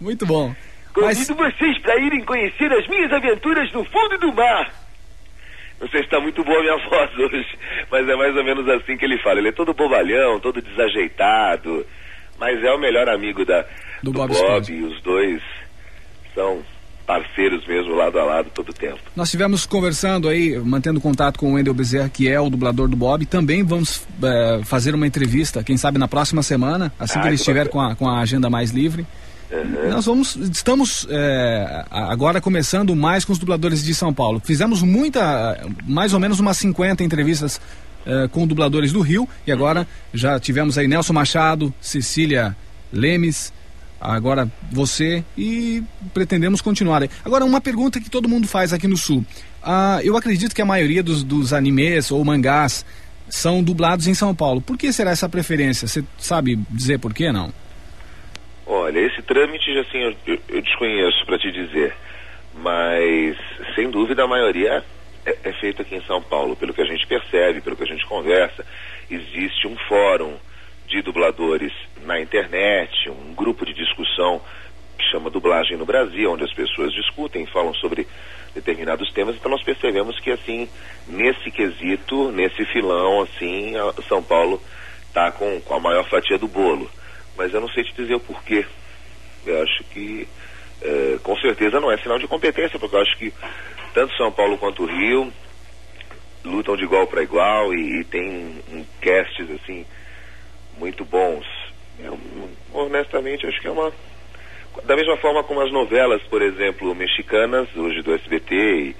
Muito 0.00 0.24
bom. 0.24 0.54
Convido 0.92 1.36
Mas... 1.36 1.54
vocês 1.54 1.78
para 1.80 2.00
irem 2.00 2.24
conhecer 2.24 2.72
as 2.72 2.86
minhas 2.88 3.12
aventuras 3.12 3.70
no 3.72 3.84
fundo 3.84 4.16
do 4.18 4.32
mar. 4.32 4.72
Não 5.80 5.88
sei 5.88 6.00
se 6.00 6.06
está 6.06 6.20
muito 6.20 6.42
boa 6.44 6.58
a 6.58 6.62
minha 6.62 6.76
voz 6.88 7.18
hoje, 7.18 7.58
mas 7.90 8.08
é 8.08 8.16
mais 8.16 8.36
ou 8.36 8.44
menos 8.44 8.68
assim 8.68 8.96
que 8.96 9.04
ele 9.04 9.18
fala. 9.18 9.38
Ele 9.38 9.48
é 9.48 9.52
todo 9.52 9.74
bobalhão, 9.74 10.40
todo 10.40 10.62
desajeitado, 10.62 11.86
mas 12.38 12.62
é 12.64 12.72
o 12.72 12.78
melhor 12.78 13.08
amigo 13.08 13.44
da, 13.44 13.62
do, 14.02 14.10
do 14.10 14.12
Bob, 14.12 14.32
Bob 14.32 14.72
e 14.72 14.82
os 14.82 15.02
dois 15.02 15.42
são 16.34 16.64
parceiros 17.06 17.66
mesmo, 17.66 17.94
lado 17.94 18.18
a 18.18 18.24
lado, 18.24 18.50
todo 18.54 18.70
o 18.70 18.72
tempo. 18.72 18.98
Nós 19.14 19.28
estivemos 19.28 19.66
conversando 19.66 20.28
aí, 20.28 20.58
mantendo 20.58 21.00
contato 21.00 21.38
com 21.38 21.52
o 21.52 21.54
Wendel 21.54 21.74
Bezerra, 21.74 22.08
que 22.08 22.28
é 22.28 22.40
o 22.40 22.48
dublador 22.48 22.88
do 22.88 22.96
Bob. 22.96 23.26
Também 23.26 23.62
vamos 23.62 24.06
é, 24.22 24.60
fazer 24.64 24.94
uma 24.94 25.06
entrevista, 25.06 25.62
quem 25.62 25.76
sabe 25.76 25.98
na 25.98 26.08
próxima 26.08 26.42
semana, 26.42 26.92
assim 26.98 27.18
ah, 27.18 27.22
que 27.22 27.28
ele 27.28 27.34
estiver 27.36 27.68
com 27.68 27.80
a, 27.80 27.94
com 27.94 28.08
a 28.08 28.20
agenda 28.20 28.48
mais 28.48 28.70
livre. 28.70 29.06
Uhum. 29.50 29.90
Nós 29.90 30.06
vamos, 30.06 30.36
estamos 30.36 31.06
é, 31.10 31.84
agora 31.90 32.40
começando 32.40 32.96
mais 32.96 33.24
com 33.24 33.32
os 33.32 33.38
dubladores 33.38 33.84
de 33.84 33.94
São 33.94 34.12
Paulo. 34.12 34.40
Fizemos 34.42 34.82
muita, 34.82 35.60
mais 35.84 36.14
ou 36.14 36.20
menos 36.20 36.40
umas 36.40 36.56
50 36.56 37.04
entrevistas 37.04 37.60
é, 38.06 38.28
com 38.28 38.46
dubladores 38.46 38.92
do 38.92 39.00
Rio 39.00 39.28
e 39.46 39.52
agora 39.52 39.80
uhum. 39.80 39.86
já 40.14 40.40
tivemos 40.40 40.78
aí 40.78 40.88
Nelson 40.88 41.12
Machado, 41.12 41.72
Cecília 41.80 42.56
Lemes, 42.92 43.52
agora 44.04 44.46
você 44.70 45.24
e 45.36 45.82
pretendemos 46.12 46.60
continuar. 46.60 47.02
Agora, 47.24 47.44
uma 47.44 47.60
pergunta 47.60 47.98
que 47.98 48.10
todo 48.10 48.28
mundo 48.28 48.46
faz 48.46 48.72
aqui 48.72 48.86
no 48.86 48.96
Sul. 48.96 49.24
Ah, 49.62 49.98
eu 50.04 50.16
acredito 50.16 50.54
que 50.54 50.60
a 50.60 50.66
maioria 50.66 51.02
dos, 51.02 51.24
dos 51.24 51.54
animes 51.54 52.10
ou 52.10 52.22
mangás 52.22 52.84
são 53.28 53.62
dublados 53.62 54.06
em 54.06 54.14
São 54.14 54.34
Paulo. 54.34 54.60
Por 54.60 54.76
que 54.76 54.92
será 54.92 55.10
essa 55.10 55.28
preferência? 55.28 55.88
Você 55.88 56.04
sabe 56.18 56.56
dizer 56.70 56.98
por 56.98 57.14
que 57.14 57.32
não? 57.32 57.52
Olha, 58.66 58.98
esse 58.98 59.22
trâmite, 59.22 59.70
assim, 59.78 59.98
eu, 59.98 60.14
eu, 60.26 60.38
eu 60.48 60.62
desconheço 60.62 61.24
para 61.24 61.38
te 61.38 61.50
dizer. 61.50 61.94
Mas, 62.56 63.36
sem 63.74 63.90
dúvida, 63.90 64.24
a 64.24 64.28
maioria 64.28 64.84
é, 65.26 65.36
é 65.44 65.52
feita 65.54 65.82
aqui 65.82 65.96
em 65.96 66.02
São 66.02 66.22
Paulo. 66.22 66.54
Pelo 66.54 66.74
que 66.74 66.82
a 66.82 66.86
gente 66.86 67.06
percebe, 67.06 67.60
pelo 67.60 67.76
que 67.76 67.82
a 67.82 67.86
gente 67.86 68.06
conversa, 68.06 68.64
existe 69.10 69.66
um 69.66 69.76
fórum 69.88 70.34
de 70.86 71.02
dubladores 71.02 71.72
na 72.02 72.20
internet, 72.20 73.08
um 73.10 73.34
grupo 73.34 73.64
de 73.64 73.72
discussão 73.72 74.40
que 74.98 75.04
chama 75.10 75.30
Dublagem 75.30 75.76
no 75.76 75.86
Brasil, 75.86 76.30
onde 76.32 76.44
as 76.44 76.52
pessoas 76.52 76.92
discutem, 76.92 77.46
falam 77.46 77.74
sobre 77.74 78.06
determinados 78.54 79.12
temas, 79.12 79.34
então 79.34 79.50
nós 79.50 79.62
percebemos 79.62 80.18
que 80.20 80.30
assim, 80.30 80.68
nesse 81.08 81.50
quesito, 81.50 82.30
nesse 82.30 82.64
filão, 82.66 83.22
assim, 83.22 83.72
São 84.08 84.22
Paulo 84.22 84.62
está 85.08 85.32
com, 85.32 85.60
com 85.60 85.74
a 85.74 85.80
maior 85.80 86.08
fatia 86.08 86.38
do 86.38 86.46
bolo. 86.46 86.88
Mas 87.36 87.52
eu 87.52 87.60
não 87.60 87.68
sei 87.68 87.82
te 87.82 87.92
dizer 87.94 88.14
o 88.14 88.20
porquê. 88.20 88.64
Eu 89.44 89.62
acho 89.62 89.84
que 89.84 90.28
é, 90.82 91.18
com 91.22 91.36
certeza 91.38 91.80
não 91.80 91.90
é 91.90 91.96
sinal 91.98 92.18
de 92.18 92.28
competência, 92.28 92.78
porque 92.78 92.94
eu 92.94 93.00
acho 93.00 93.16
que 93.16 93.32
tanto 93.92 94.16
São 94.16 94.30
Paulo 94.30 94.56
quanto 94.58 94.84
Rio 94.84 95.32
lutam 96.44 96.76
de 96.76 96.84
igual 96.84 97.06
para 97.06 97.22
igual 97.22 97.72
e, 97.72 98.00
e 98.00 98.04
tem 98.04 98.62
um 98.72 98.84
casts 99.00 99.50
assim 99.50 99.84
muito 100.78 101.04
bons. 101.04 101.46
Eu, 101.98 102.18
honestamente, 102.72 103.46
acho 103.46 103.60
que 103.60 103.66
é 103.66 103.70
uma. 103.70 103.92
Da 104.84 104.96
mesma 104.96 105.16
forma 105.16 105.44
como 105.44 105.60
as 105.60 105.72
novelas, 105.72 106.22
por 106.22 106.42
exemplo, 106.42 106.94
mexicanas, 106.94 107.68
hoje 107.76 108.02
do 108.02 108.12
SBT 108.12 108.54
e, 108.54 108.96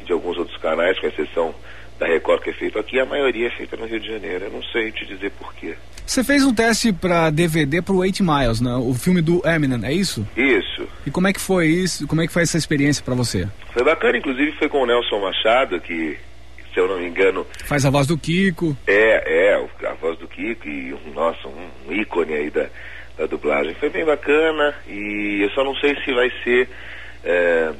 e 0.00 0.04
de 0.04 0.12
alguns 0.12 0.38
outros 0.38 0.56
canais, 0.58 0.98
com 1.00 1.06
exceção 1.06 1.54
da 1.98 2.06
Record 2.06 2.42
que 2.42 2.50
é 2.50 2.52
feito 2.52 2.78
aqui, 2.78 3.00
a 3.00 3.06
maioria 3.06 3.48
é 3.48 3.50
feita 3.50 3.76
no 3.76 3.86
Rio 3.86 3.98
de 3.98 4.06
Janeiro. 4.06 4.44
Eu 4.44 4.50
não 4.50 4.62
sei 4.64 4.92
te 4.92 5.04
dizer 5.04 5.32
porquê. 5.32 5.74
Você 6.06 6.22
fez 6.22 6.44
um 6.44 6.54
teste 6.54 6.92
para 6.92 7.30
DVD 7.30 7.82
para 7.82 7.94
o 7.94 8.04
Eight 8.04 8.22
Miles, 8.22 8.60
né? 8.60 8.74
O 8.76 8.94
filme 8.94 9.20
do 9.20 9.42
Eminem, 9.44 9.84
é 9.84 9.92
isso? 9.92 10.26
Isso. 10.36 10.86
E 11.04 11.10
como 11.10 11.26
é 11.26 11.32
que 11.32 11.40
foi 11.40 11.66
isso? 11.66 12.06
Como 12.06 12.20
é 12.20 12.26
que 12.26 12.32
foi 12.32 12.42
essa 12.42 12.56
experiência 12.56 13.04
para 13.04 13.14
você? 13.14 13.48
Foi 13.72 13.82
bacana, 13.82 14.16
inclusive 14.16 14.52
foi 14.52 14.68
com 14.68 14.82
o 14.82 14.86
Nelson 14.86 15.20
Machado, 15.20 15.80
que 15.80 16.16
se 16.72 16.78
eu 16.80 16.86
não 16.86 17.00
me 17.00 17.08
engano. 17.08 17.44
Faz 17.64 17.84
a 17.84 17.90
voz 17.90 18.06
do 18.06 18.16
Kiko. 18.16 18.76
É, 18.86 19.50
é, 19.50 19.88
a 19.88 19.94
voz 19.94 20.15
do 20.15 20.15
Kiko 20.36 20.68
e, 20.68 20.94
nossa, 21.14 21.48
um 21.48 21.92
ícone 21.92 22.34
aí 22.34 22.50
da, 22.50 22.66
da 23.16 23.26
dublagem. 23.26 23.74
Foi 23.74 23.88
bem 23.88 24.04
bacana 24.04 24.74
e 24.86 25.40
eu 25.42 25.50
só 25.50 25.64
não 25.64 25.74
sei 25.76 25.96
se 26.04 26.12
vai 26.12 26.30
ser. 26.44 26.68
É, 27.24 27.72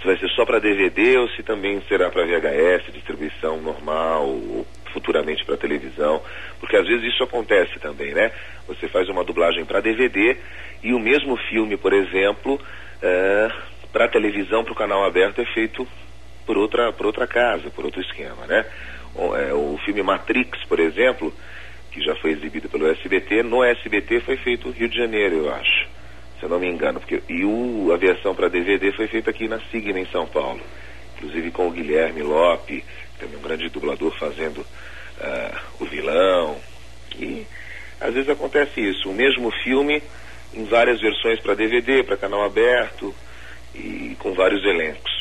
se 0.00 0.06
vai 0.06 0.18
ser 0.18 0.28
só 0.30 0.44
para 0.44 0.58
DVD 0.58 1.16
ou 1.16 1.28
se 1.30 1.42
também 1.42 1.80
será 1.88 2.10
para 2.10 2.26
VHS, 2.26 2.92
distribuição 2.92 3.58
normal, 3.62 4.26
ou 4.26 4.66
futuramente 4.92 5.44
para 5.44 5.56
televisão, 5.56 6.22
porque 6.60 6.76
às 6.76 6.86
vezes 6.86 7.12
isso 7.12 7.24
acontece 7.24 7.78
também, 7.80 8.12
né? 8.12 8.30
Você 8.68 8.86
faz 8.86 9.08
uma 9.08 9.24
dublagem 9.24 9.64
para 9.64 9.80
DVD 9.80 10.36
e 10.82 10.92
o 10.92 11.00
mesmo 11.00 11.36
filme, 11.48 11.76
por 11.76 11.92
exemplo, 11.92 12.60
é, 13.02 13.50
para 13.92 14.08
televisão, 14.08 14.62
para 14.62 14.72
o 14.72 14.76
canal 14.76 15.04
aberto, 15.04 15.40
é 15.40 15.46
feito 15.46 15.88
por 16.46 16.56
outra, 16.56 16.92
por 16.92 17.06
outra 17.06 17.26
casa, 17.26 17.70
por 17.70 17.84
outro 17.84 18.00
esquema, 18.00 18.46
né? 18.46 18.64
O, 19.14 19.36
é, 19.36 19.52
o 19.52 19.78
filme 19.84 20.02
Matrix, 20.02 20.64
por 20.64 20.80
exemplo, 20.80 21.32
que 21.90 22.00
já 22.00 22.14
foi 22.16 22.32
exibido 22.32 22.68
pelo 22.68 22.88
SBT, 22.88 23.42
no 23.42 23.62
SBT 23.62 24.20
foi 24.20 24.36
feito 24.36 24.70
Rio 24.70 24.88
de 24.88 24.96
Janeiro, 24.96 25.36
eu 25.36 25.54
acho, 25.54 25.88
se 26.38 26.44
eu 26.44 26.48
não 26.48 26.58
me 26.58 26.68
engano. 26.68 26.98
Porque, 26.98 27.22
e 27.28 27.44
o, 27.44 27.92
a 27.92 27.96
versão 27.96 28.34
para 28.34 28.48
DVD 28.48 28.92
foi 28.92 29.06
feita 29.06 29.30
aqui 29.30 29.46
na 29.46 29.60
Signa, 29.70 30.00
em 30.00 30.06
São 30.06 30.26
Paulo. 30.26 30.60
Inclusive 31.16 31.50
com 31.52 31.68
o 31.68 31.70
Guilherme 31.70 32.22
Lope, 32.22 32.84
também 33.18 33.36
um 33.36 33.42
grande 33.42 33.68
dublador 33.68 34.12
fazendo 34.18 34.58
uh, 34.58 35.58
o 35.80 35.84
vilão. 35.84 36.56
E 37.16 37.46
às 38.00 38.12
vezes 38.12 38.28
acontece 38.28 38.80
isso, 38.80 39.08
o 39.08 39.14
mesmo 39.14 39.50
filme 39.62 40.02
em 40.52 40.64
várias 40.64 41.00
versões 41.00 41.40
para 41.40 41.54
DVD, 41.54 42.02
para 42.02 42.16
canal 42.16 42.44
aberto 42.44 43.14
e 43.74 44.16
com 44.18 44.32
vários 44.34 44.64
elencos. 44.64 45.13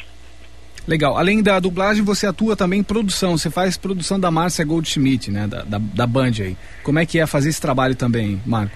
Legal. 0.87 1.17
Além 1.17 1.41
da 1.41 1.59
dublagem, 1.59 2.03
você 2.03 2.27
atua 2.27 2.55
também 2.55 2.79
em 2.79 2.83
produção. 2.83 3.37
Você 3.37 3.49
faz 3.49 3.77
produção 3.77 4.19
da 4.19 4.29
Márcia 4.29 4.65
Goldschmidt, 4.65 5.31
né? 5.31 5.47
Da, 5.47 5.63
da, 5.63 5.77
da 5.79 6.07
Band 6.07 6.33
aí. 6.41 6.57
Como 6.83 6.99
é 6.99 7.05
que 7.05 7.19
é 7.19 7.25
fazer 7.25 7.49
esse 7.49 7.61
trabalho 7.61 7.95
também, 7.95 8.41
Marco? 8.45 8.75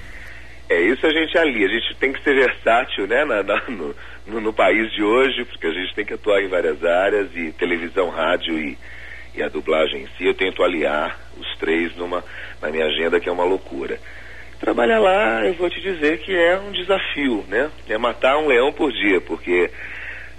É, 0.70 0.82
isso 0.82 1.06
a 1.06 1.12
gente 1.12 1.38
ali. 1.38 1.66
A 1.66 1.68
gente 1.68 1.96
tem 1.96 2.14
que 2.14 2.24
ser 2.24 2.34
versátil, 2.34 3.08
né? 3.08 3.26
Na, 3.26 3.44
na, 3.44 3.62
no, 3.68 3.96
no, 4.26 4.42
no, 4.42 4.54
país 4.54 4.92
de 4.94 5.04
hoje, 5.04 5.44
porque 5.46 5.68
a 5.68 5.74
gente 5.74 5.94
tem 5.96 6.06
que 6.06 6.14
atuar 6.14 6.42
em 6.42 6.48
várias 6.48 6.84
áreas 6.84 7.28
e 7.36 7.52
televisão, 7.52 8.10
rádio 8.10 8.58
e, 8.58 8.78
e 9.36 9.44
a 9.44 9.50
dublagem 9.50 10.04
em 10.04 10.08
si. 10.18 10.26
Eu 10.26 10.34
tento 10.34 10.64
aliar 10.64 11.20
os 11.38 11.58
três 11.58 11.94
numa, 11.98 12.24
na 12.62 12.70
minha 12.70 12.86
agenda, 12.86 13.20
que 13.20 13.28
é 13.28 13.32
uma 13.32 13.44
loucura. 13.44 14.00
Trabalhar 14.60 15.00
lá, 15.00 15.46
eu 15.46 15.54
vou 15.54 15.70
te 15.70 15.80
dizer 15.80 16.20
que 16.20 16.34
é 16.34 16.58
um 16.58 16.72
desafio, 16.72 17.46
né? 17.48 17.70
É 17.88 17.98
matar 17.98 18.38
um 18.38 18.48
leão 18.48 18.74
por 18.74 18.92
dia, 18.92 19.22
porque 19.22 19.70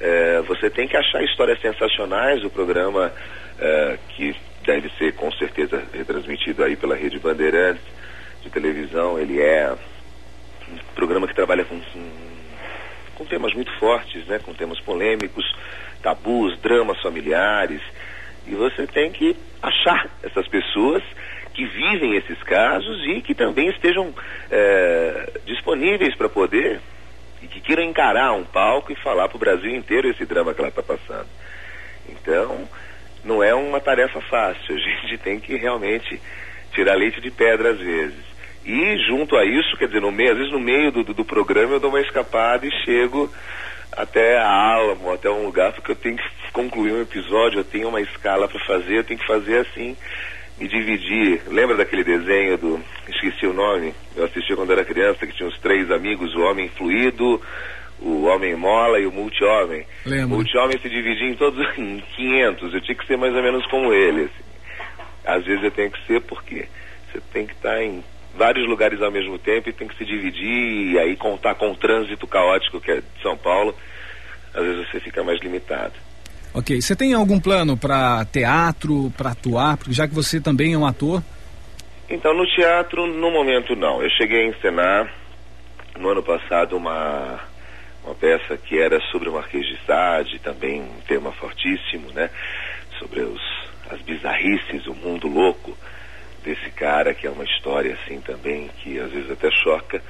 é, 0.00 0.40
você 0.43 0.71
tem 0.71 0.87
que 0.87 0.97
achar 0.97 1.23
histórias 1.23 1.61
sensacionais. 1.61 2.45
O 2.45 2.50
programa 2.50 3.12
é, 3.59 3.99
que 4.11 4.35
deve 4.64 4.90
ser 4.99 5.14
com 5.14 5.31
certeza 5.33 5.83
retransmitido 5.93 6.62
aí 6.62 6.76
pela 6.76 6.95
Rede 6.95 7.19
Bandeirantes 7.19 7.83
de 8.43 8.50
televisão, 8.50 9.19
ele 9.19 9.40
é 9.40 9.73
um 9.73 10.95
programa 10.95 11.26
que 11.26 11.35
trabalha 11.35 11.64
com, 11.64 11.81
com, 13.14 13.25
temas 13.25 13.52
muito 13.55 13.73
fortes, 13.78 14.26
né? 14.26 14.38
Com 14.38 14.55
temas 14.55 14.78
polêmicos, 14.81 15.45
tabus, 16.02 16.59
dramas 16.61 17.00
familiares. 17.00 17.81
E 18.47 18.55
você 18.55 18.87
tem 18.87 19.11
que 19.11 19.37
achar 19.62 20.09
essas 20.23 20.47
pessoas 20.49 21.02
que 21.52 21.64
vivem 21.64 22.14
esses 22.14 22.40
casos 22.45 23.05
e 23.07 23.21
que 23.21 23.35
também 23.35 23.69
estejam 23.71 24.14
é, 24.50 25.33
disponíveis 25.45 26.14
para 26.14 26.28
poder 26.28 26.81
que 27.50 27.61
queiram 27.61 27.83
encarar 27.83 28.33
um 28.33 28.45
palco 28.45 28.93
e 28.93 28.97
falar 28.97 29.28
para 29.28 29.37
o 29.37 29.40
Brasil 29.40 29.75
inteiro 29.75 30.09
esse 30.09 30.25
drama 30.25 30.55
que 30.55 30.61
ela 30.61 30.69
está 30.69 30.83
passando. 30.83 31.28
Então, 32.09 32.69
não 33.25 33.43
é 33.43 33.55
uma 33.55 33.81
tarefa 33.81 34.21
fácil. 34.23 34.75
A 34.75 34.78
gente 34.78 35.19
tem 35.19 35.40
que 35.40 35.57
realmente 35.57 36.21
tirar 36.73 36.95
leite 36.95 37.21
de 37.21 37.31
pedra 37.31 37.71
às 37.71 37.78
vezes. 37.78 38.28
E 38.64 38.99
junto 39.07 39.37
a 39.37 39.45
isso, 39.45 39.76
quer 39.76 39.87
dizer, 39.87 40.00
no 40.00 40.12
meio, 40.12 40.33
às 40.33 40.37
vezes 40.37 40.52
no 40.52 40.61
meio 40.61 40.93
do, 40.93 41.02
do, 41.02 41.14
do 41.14 41.25
programa 41.25 41.75
eu 41.75 41.81
dou 41.81 41.90
uma 41.90 42.00
escapada 42.00 42.67
e 42.67 42.85
chego 42.85 43.33
até 43.93 44.37
a 44.37 44.49
Alamo, 44.49 45.12
até 45.12 45.31
um 45.31 45.45
lugar, 45.45 45.73
porque 45.73 45.90
eu 45.90 45.97
tenho 45.97 46.17
que 46.17 46.52
concluir 46.52 46.93
um 46.93 47.02
episódio, 47.02 47.61
eu 47.61 47.64
tenho 47.64 47.88
uma 47.88 48.00
escala 48.00 48.47
para 48.47 48.61
fazer, 48.61 48.99
eu 48.99 49.05
tenho 49.05 49.19
que 49.19 49.26
fazer 49.26 49.61
assim 49.61 49.97
me 50.59 50.69
dividir. 50.69 51.43
Lembra 51.49 51.77
daquele 51.77 52.05
desenho 52.05 52.59
do. 52.59 52.81
Esqueci 53.09 53.47
o 53.47 53.53
nome. 53.53 53.95
Eu 54.17 54.25
assisti 54.25 54.55
quando 54.55 54.73
era 54.73 54.85
criança, 54.85 55.27
que 55.27 55.33
tinha 55.33 55.49
os 55.49 55.59
três 55.59 55.91
amigos, 55.91 56.35
o 56.35 56.41
homem 56.41 56.69
fluido, 56.69 57.41
o 58.00 58.25
homem 58.25 58.55
mola 58.57 58.99
e 58.99 59.07
o 59.07 59.12
multi-homem. 59.12 59.87
O 60.27 60.29
multi-homem 60.29 60.79
se 60.81 60.88
dividia 60.88 61.29
em 61.29 61.35
todos 61.35 61.67
em 61.79 62.03
500. 62.17 62.75
Eu 62.75 62.81
tinha 62.81 62.97
que 62.97 63.07
ser 63.07 63.17
mais 63.17 63.35
ou 63.35 63.43
menos 63.43 63.65
como 63.67 63.93
ele. 63.93 64.23
Assim. 64.23 64.49
Às 65.25 65.45
vezes 65.45 65.65
eu 65.65 65.71
tenho 65.71 65.91
que 65.91 66.07
ser 66.07 66.21
porque 66.23 66.67
você 67.11 67.21
tem 67.33 67.47
que 67.47 67.53
estar 67.53 67.83
em 67.83 68.03
vários 68.35 68.69
lugares 68.69 69.03
ao 69.03 69.11
mesmo 69.11 69.38
tempo 69.38 69.69
e 69.69 69.73
tem 69.73 69.88
que 69.88 69.97
se 69.97 70.05
dividir 70.05 70.93
e 70.93 70.99
aí 70.99 71.17
contar 71.17 71.55
com 71.55 71.71
o 71.71 71.77
trânsito 71.77 72.27
caótico 72.27 72.81
que 72.81 72.90
é 72.90 72.97
de 72.97 73.23
São 73.23 73.37
Paulo. 73.37 73.75
Às 74.55 74.64
vezes 74.64 74.90
você 74.90 75.01
fica 75.01 75.23
mais 75.23 75.40
limitado. 75.40 76.08
Ok. 76.54 76.80
Você 76.80 76.96
tem 76.96 77.14
algum 77.14 77.38
plano 77.38 77.76
para 77.76 78.24
teatro, 78.26 79.12
para 79.16 79.30
atuar? 79.30 79.76
Porque 79.76 79.92
já 79.92 80.08
que 80.08 80.14
você 80.14 80.40
também 80.40 80.74
é 80.74 80.78
um 80.78 80.87
ator. 80.87 81.22
Então, 82.11 82.34
no 82.34 82.46
teatro, 82.46 83.06
no 83.06 83.30
momento, 83.30 83.76
não. 83.76 84.02
Eu 84.02 84.11
cheguei 84.11 84.46
a 84.46 84.48
encenar 84.48 85.12
no 85.98 86.08
ano 86.08 86.22
passado 86.22 86.76
uma, 86.76 87.38
uma 88.04 88.14
peça 88.14 88.56
que 88.56 88.78
era 88.78 88.98
sobre 89.11 89.28
o 89.28 89.32
Marquês 89.32 89.66
de 89.66 89.78
Sade, 89.84 90.38
também 90.38 90.80
um 90.80 91.00
tema 91.06 91.32
fortíssimo, 91.32 92.11
né? 92.12 92.30
Sobre 92.98 93.20
os, 93.20 93.40
as 93.90 94.00
bizarrices, 94.02 94.87
o 94.87 94.94
mundo 94.94 95.28
louco 95.28 95.76
desse 96.42 96.70
cara, 96.70 97.12
que 97.12 97.26
é 97.26 97.30
uma 97.30 97.44
história 97.44 97.94
assim 97.94 98.20
também 98.20 98.70
que 98.82 98.98
às 98.98 99.11
vezes 99.11 99.30
até 99.30 99.50
choca. 99.50 100.02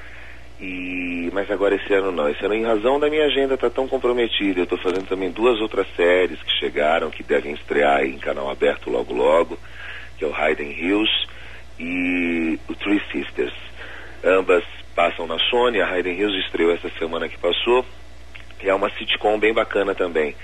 E, 0.60 1.30
mas 1.32 1.50
agora 1.50 1.76
esse 1.76 1.92
ano 1.94 2.10
não. 2.10 2.28
Esse 2.28 2.44
ano, 2.44 2.54
em 2.54 2.64
razão 2.64 2.98
da 2.98 3.08
minha 3.08 3.24
agenda 3.26 3.56
tá 3.56 3.70
tão 3.70 3.86
comprometida, 3.86 4.60
eu 4.60 4.64
estou 4.64 4.78
fazendo 4.78 5.06
também 5.06 5.30
duas 5.30 5.60
outras 5.60 5.86
séries 5.94 6.42
que 6.42 6.58
chegaram, 6.58 7.10
que 7.10 7.22
devem 7.22 7.54
estrear 7.54 8.04
em 8.04 8.18
canal 8.18 8.50
aberto 8.50 8.90
logo 8.90 9.14
logo, 9.14 9.58
que 10.16 10.24
é 10.24 10.26
o 10.26 10.34
Hayden 10.34 10.70
Hills 10.70 11.12
e 11.78 12.58
o 12.68 12.74
Three 12.74 13.00
Sisters. 13.12 13.54
Ambas 14.24 14.64
passam 14.96 15.28
na 15.28 15.38
Sony, 15.38 15.80
a 15.80 15.88
Hayden 15.88 16.18
Hills 16.18 16.36
estreou 16.40 16.72
essa 16.72 16.88
semana 16.98 17.28
que 17.28 17.38
passou, 17.38 17.86
e 18.60 18.68
é 18.68 18.74
uma 18.74 18.90
sitcom 18.90 19.38
bem 19.38 19.54
bacana 19.54 19.94
também. 19.94 20.34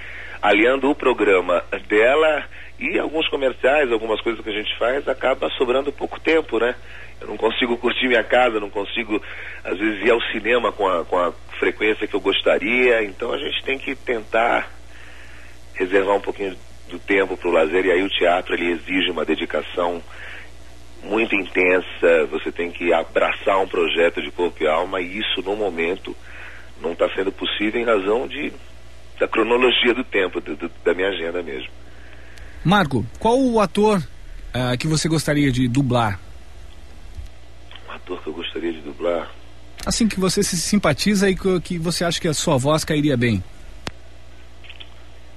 Aliando 0.41 0.91
o 0.91 0.95
programa 0.95 1.65
dela 1.89 2.45
e 2.91 2.99
alguns 2.99 3.29
comerciais, 3.29 3.91
algumas 3.91 4.21
coisas 4.21 4.43
que 4.43 4.51
a 4.51 4.55
gente 4.55 4.77
faz, 4.79 5.09
acaba 5.09 5.49
sobrando 5.51 5.93
pouco 5.93 6.21
tempo, 6.21 6.59
né? 6.59 6.75
Eu 7.21 7.29
não 7.29 7.37
consigo 7.37 7.77
curtir 7.79 8.09
minha 8.09 8.25
casa, 8.25 8.61
não 8.61 8.69
consigo, 8.69 9.23
às 9.65 9.79
vezes, 9.79 10.05
ir 10.05 10.11
ao 10.11 10.21
cinema 10.33 10.73
com 10.73 10.87
a, 10.87 11.05
com 11.05 11.19
a 11.19 11.33
frequência 11.59 12.07
que 12.07 12.15
eu 12.15 12.21
gostaria. 12.21 13.03
Então 13.05 13.33
a 13.33 13.39
gente 13.39 13.63
tem 13.65 13.79
que 13.79 13.95
tentar 13.95 14.71
reservar 15.75 16.17
um 16.17 16.21
pouquinho 16.21 16.57
do 16.91 16.99
tempo 16.99 17.37
para 17.37 17.49
o 17.49 17.53
lazer. 17.53 17.87
E 17.87 17.93
aí 17.93 18.03
o 18.03 18.11
teatro 18.11 18.55
ele 18.55 18.73
exige 18.73 19.11
uma 19.11 19.25
dedicação 19.25 20.03
muito 21.03 21.35
intensa. 21.35 22.27
Você 22.31 22.53
tem 22.53 22.71
que 22.71 22.93
abraçar 22.93 23.59
um 23.61 23.69
projeto 23.69 24.21
de 24.21 24.31
corpo 24.31 24.63
e 24.63 24.67
alma. 24.67 25.01
E 25.01 25.19
isso, 25.19 25.43
no 25.43 25.57
momento, 25.57 26.15
não 26.81 26.93
está 26.93 27.09
sendo 27.11 27.33
possível 27.33 27.81
em 27.81 27.85
razão 27.85 28.27
de, 28.27 28.53
da 29.19 29.29
cronologia 29.29 29.95
do 29.95 30.05
tempo, 30.05 30.41
do, 30.41 30.57
do, 30.57 30.71
da 30.85 30.93
minha 30.93 31.09
agenda 31.09 31.43
mesmo. 31.43 31.71
Marco, 32.65 33.05
qual 33.19 33.39
o 33.39 33.61
ator 33.61 33.99
uh, 33.99 34.79
que 34.79 34.89
você 34.89 35.07
gostaria 35.07 35.53
de 35.53 35.69
dublar? 35.69 36.19
ator 38.05 38.23
que 38.23 38.29
eu 38.29 38.33
gostaria 38.33 38.73
de 38.73 38.81
dublar? 38.81 39.31
Assim 39.85 40.09
que 40.09 40.19
você 40.19 40.43
se 40.43 40.57
simpatiza 40.57 41.29
e 41.29 41.37
que, 41.37 41.61
que 41.61 41.79
você 41.79 42.05
acha 42.05 42.21
que 42.21 42.29
a 42.29 42.35
sua 42.35 42.57
voz 42.57 42.85
cairia 42.85 43.17
bem. 43.17 43.45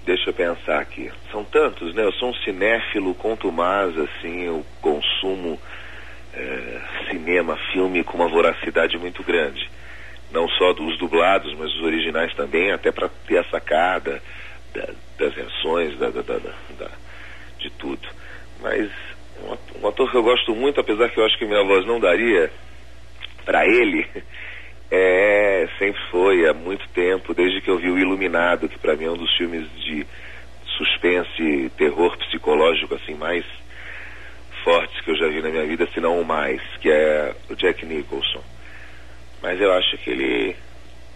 Deixa 0.05 0.29
eu 0.29 0.33
pensar 0.33 0.79
aqui. 0.79 1.11
São 1.29 1.43
tantos, 1.43 1.93
né? 1.93 2.03
Eu 2.03 2.13
sou 2.13 2.29
um 2.29 2.33
cinéfilo 2.35 3.13
contumaz, 3.15 3.93
assim, 3.97 4.43
eu 4.43 4.65
consumo 4.81 5.59
é, 6.33 6.81
cinema, 7.09 7.57
filme 7.73 8.03
com 8.05 8.17
uma 8.17 8.29
voracidade 8.29 8.97
muito 8.97 9.21
grande. 9.21 9.69
Não 10.31 10.47
só 10.47 10.71
dos 10.71 10.97
dublados, 10.97 11.53
mas 11.57 11.73
os 11.73 11.81
originais 11.81 12.33
também, 12.35 12.71
até 12.71 12.89
para 12.89 13.09
ter 13.27 13.39
a 13.39 13.43
sacada 13.45 14.21
da, 14.73 14.89
das 15.19 15.35
reações, 15.35 15.97
da, 15.97 16.09
da, 16.09 16.21
da, 16.21 16.91
de 17.69 17.75
tudo. 17.77 18.07
Mas 18.61 18.89
um 19.81 19.87
ator 19.87 20.09
que 20.09 20.17
eu 20.17 20.23
gosto 20.23 20.55
muito, 20.55 20.79
apesar 20.79 21.09
que 21.09 21.19
eu 21.19 21.25
acho 21.25 21.37
que 21.37 21.45
minha 21.45 21.63
voz 21.63 21.85
não 21.85 21.99
daria 21.99 22.51
para 23.45 23.65
ele, 23.65 24.05
é, 24.91 25.67
sempre 25.77 26.01
foi, 26.09 26.47
há 26.47 26.53
muito 26.53 26.87
tempo, 26.89 27.33
desde 27.33 27.61
que 27.61 27.69
eu 27.69 27.77
vi 27.77 27.89
o 27.89 27.99
Iluminado, 27.99 28.69
que 28.69 28.79
para 28.79 28.95
mim 28.95 29.05
é 29.05 29.11
um 29.11 29.17
dos 29.17 29.35
filmes 29.37 29.69
de 29.75 30.05
suspense, 30.77 31.71
terror 31.77 32.15
psicológico 32.17 32.95
assim 32.95 33.15
mais 33.15 33.43
fortes 34.63 34.99
que 35.01 35.11
eu 35.11 35.15
já 35.15 35.27
vi 35.27 35.41
na 35.41 35.49
minha 35.49 35.65
vida, 35.65 35.87
se 35.93 35.99
não 35.99 36.19
o 36.19 36.25
mais, 36.25 36.61
que 36.81 36.89
é 36.89 37.33
o 37.49 37.55
Jack 37.55 37.85
Nicholson. 37.85 38.43
Mas 39.41 39.59
eu 39.61 39.71
acho 39.73 39.97
que 39.99 40.09
ele 40.09 40.55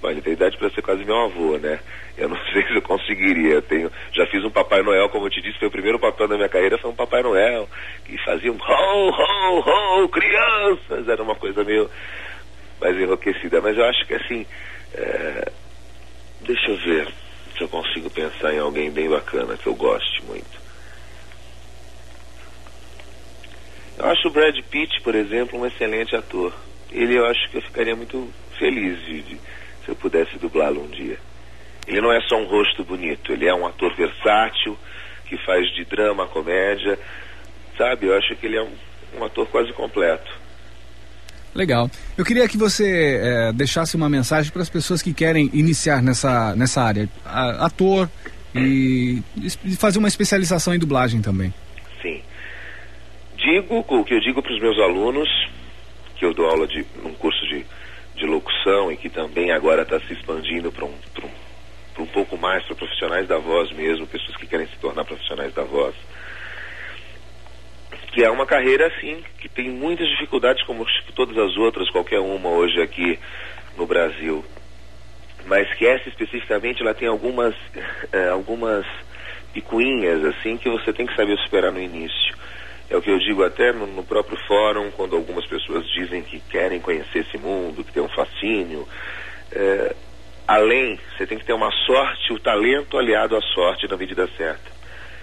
Bom, 0.01 0.09
ele 0.09 0.31
idade 0.31 0.57
para 0.57 0.71
ser 0.71 0.81
quase 0.81 1.05
meu 1.05 1.15
avô, 1.15 1.57
né? 1.57 1.79
Eu 2.17 2.27
não 2.27 2.37
sei 2.51 2.63
se 2.63 2.75
eu 2.75 2.81
conseguiria. 2.81 3.53
Eu 3.55 3.61
tenho, 3.61 3.91
já 4.13 4.25
fiz 4.27 4.43
um 4.43 4.49
Papai 4.49 4.81
Noel, 4.81 5.09
como 5.09 5.27
eu 5.27 5.29
te 5.29 5.41
disse, 5.41 5.59
foi 5.59 5.67
o 5.67 5.71
primeiro 5.71 5.99
papel 5.99 6.27
da 6.27 6.35
minha 6.35 6.49
carreira, 6.49 6.77
foi 6.79 6.89
um 6.89 6.95
Papai 6.95 7.21
Noel, 7.21 7.69
que 8.03 8.17
fazia 8.25 8.51
um 8.51 8.57
ho, 8.57 9.09
ho, 9.09 10.03
ho, 10.03 10.09
crianças. 10.09 11.07
Era 11.07 11.21
uma 11.21 11.35
coisa 11.35 11.63
meio 11.63 11.89
mais 12.79 12.97
enlouquecida. 12.97 13.61
Mas 13.61 13.77
eu 13.77 13.85
acho 13.85 14.05
que 14.07 14.15
assim, 14.15 14.47
é... 14.95 15.51
deixa 16.41 16.71
eu 16.71 16.77
ver 16.77 17.07
se 17.55 17.63
eu 17.63 17.69
consigo 17.69 18.09
pensar 18.09 18.53
em 18.53 18.59
alguém 18.59 18.89
bem 18.89 19.07
bacana 19.07 19.55
que 19.55 19.67
eu 19.67 19.75
goste 19.75 20.25
muito. 20.25 20.59
Eu 23.99 24.05
acho 24.05 24.27
o 24.29 24.31
Brad 24.31 24.57
Pitt, 24.71 24.99
por 25.03 25.13
exemplo, 25.13 25.59
um 25.59 25.65
excelente 25.67 26.15
ator. 26.15 26.55
Ele 26.91 27.17
eu 27.17 27.25
acho 27.25 27.49
que 27.51 27.57
eu 27.57 27.61
ficaria 27.61 27.95
muito 27.95 28.33
feliz 28.57 28.99
de, 29.05 29.21
de 29.21 29.41
se 29.83 29.89
eu 29.89 29.95
pudesse 29.95 30.37
dublá-lo 30.37 30.83
um 30.83 30.89
dia. 30.89 31.17
Ele 31.87 32.01
não 32.01 32.11
é 32.11 32.21
só 32.21 32.37
um 32.37 32.45
rosto 32.45 32.83
bonito, 32.83 33.31
ele 33.31 33.47
é 33.47 33.53
um 33.53 33.65
ator 33.65 33.95
versátil, 33.95 34.77
que 35.25 35.37
faz 35.45 35.67
de 35.73 35.85
drama 35.85 36.27
comédia, 36.27 36.97
sabe? 37.77 38.07
Eu 38.07 38.17
acho 38.17 38.35
que 38.35 38.45
ele 38.45 38.57
é 38.57 38.61
um, 38.61 38.73
um 39.17 39.23
ator 39.23 39.47
quase 39.47 39.71
completo. 39.73 40.31
Legal. 41.53 41.89
Eu 42.17 42.23
queria 42.23 42.47
que 42.47 42.57
você 42.57 43.19
é, 43.21 43.51
deixasse 43.51 43.95
uma 43.95 44.09
mensagem 44.09 44.51
para 44.51 44.61
as 44.61 44.69
pessoas 44.69 45.01
que 45.01 45.13
querem 45.13 45.49
iniciar 45.53 46.01
nessa, 46.01 46.55
nessa 46.55 46.81
área, 46.81 47.09
a, 47.25 47.65
ator 47.65 48.09
e, 48.55 49.21
e, 49.35 49.75
fazer 49.75 49.99
uma 49.99 50.07
especialização 50.07 50.73
em 50.73 50.79
dublagem 50.79 51.21
também. 51.21 51.53
Sim. 52.01 52.21
Digo 53.37 53.85
o 53.87 54.03
que 54.03 54.13
eu 54.13 54.19
digo 54.21 54.41
para 54.41 54.53
os 54.53 54.61
meus 54.61 54.79
alunos, 54.79 55.27
que 56.15 56.23
eu 56.23 56.33
dou 56.33 56.45
aula 56.45 56.67
de 56.67 56.85
num 57.03 57.13
curso 57.13 57.45
de, 57.47 57.65
de 58.21 58.27
locução 58.27 58.91
e 58.91 58.97
que 58.97 59.09
também 59.09 59.51
agora 59.51 59.81
está 59.81 59.99
se 59.99 60.13
expandindo 60.13 60.71
para 60.71 60.85
um, 60.85 60.93
um, 61.23 62.03
um 62.03 62.07
pouco 62.07 62.37
mais 62.37 62.63
para 62.65 62.75
profissionais 62.75 63.27
da 63.27 63.37
voz 63.37 63.71
mesmo, 63.71 64.07
pessoas 64.07 64.37
que 64.37 64.47
querem 64.47 64.67
se 64.67 64.75
tornar 64.77 65.03
profissionais 65.03 65.53
da 65.53 65.63
voz 65.63 65.95
que 68.11 68.23
é 68.23 68.29
uma 68.29 68.45
carreira 68.45 68.87
assim 68.87 69.23
que 69.39 69.47
tem 69.47 69.69
muitas 69.69 70.07
dificuldades 70.09 70.63
como 70.65 70.85
todas 71.15 71.37
as 71.37 71.55
outras, 71.57 71.89
qualquer 71.89 72.19
uma 72.19 72.49
hoje 72.49 72.81
aqui 72.81 73.17
no 73.77 73.85
Brasil, 73.85 74.43
mas 75.45 75.73
que 75.75 75.87
essa 75.87 76.09
especificamente 76.09 76.81
ela 76.81 76.93
tem 76.93 77.07
algumas 77.07 77.55
é, 78.11 78.27
algumas 78.29 78.85
picuinhas 79.53 80.23
assim 80.25 80.57
que 80.57 80.69
você 80.69 80.93
tem 80.93 81.05
que 81.05 81.15
saber 81.15 81.37
superar 81.39 81.71
no 81.71 81.81
início. 81.81 82.35
É 82.91 82.97
o 82.97 83.01
que 83.01 83.09
eu 83.09 83.17
digo 83.19 83.41
até 83.41 83.71
no, 83.71 83.87
no 83.87 84.03
próprio 84.03 84.37
fórum 84.45 84.91
quando 84.91 85.15
algumas 85.15 85.47
pessoas 85.47 85.87
dizem 85.91 86.21
que 86.23 86.41
querem 86.41 86.81
conhecer 86.81 87.19
esse 87.19 87.37
mundo, 87.37 87.85
que 87.85 87.93
tem 87.93 88.03
um 88.03 88.09
fascínio. 88.09 88.85
É, 89.49 89.95
além, 90.45 90.99
você 91.15 91.25
tem 91.25 91.37
que 91.37 91.45
ter 91.45 91.53
uma 91.53 91.71
sorte, 91.85 92.33
o 92.33 92.39
talento 92.39 92.97
aliado 92.97 93.37
à 93.37 93.41
sorte 93.41 93.87
na 93.87 93.95
medida 93.95 94.27
certa. 94.35 94.69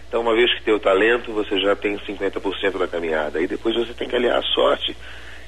Então, 0.08 0.22
uma 0.22 0.34
vez 0.34 0.50
que 0.54 0.64
tem 0.64 0.72
o 0.72 0.80
talento, 0.80 1.30
você 1.30 1.60
já 1.60 1.76
tem 1.76 1.98
50% 1.98 2.78
da 2.78 2.88
caminhada. 2.88 3.38
Aí 3.38 3.46
depois 3.46 3.76
você 3.76 3.92
tem 3.92 4.08
que 4.08 4.16
aliar 4.16 4.38
a 4.38 4.42
sorte 4.42 4.96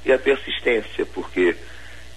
e 0.05 0.13
a 0.13 0.19
persistência, 0.19 1.07
porque 1.07 1.57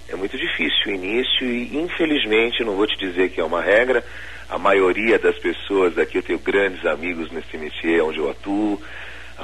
é 0.09 0.15
muito 0.17 0.37
difícil 0.37 0.87
o 0.87 0.95
início 0.95 1.47
e, 1.47 1.77
infelizmente, 1.77 2.61
não 2.61 2.75
vou 2.75 2.87
te 2.87 2.97
dizer 2.97 3.29
que 3.29 3.39
é 3.39 3.43
uma 3.43 3.61
regra, 3.61 4.03
a 4.49 4.57
maioria 4.57 5.17
das 5.17 5.39
pessoas 5.39 5.97
aqui, 5.97 6.17
eu 6.17 6.23
tenho 6.23 6.39
grandes 6.39 6.85
amigos 6.85 7.31
nesse 7.31 7.57
métier 7.57 8.03
onde 8.03 8.17
eu 8.17 8.29
atuo, 8.29 8.81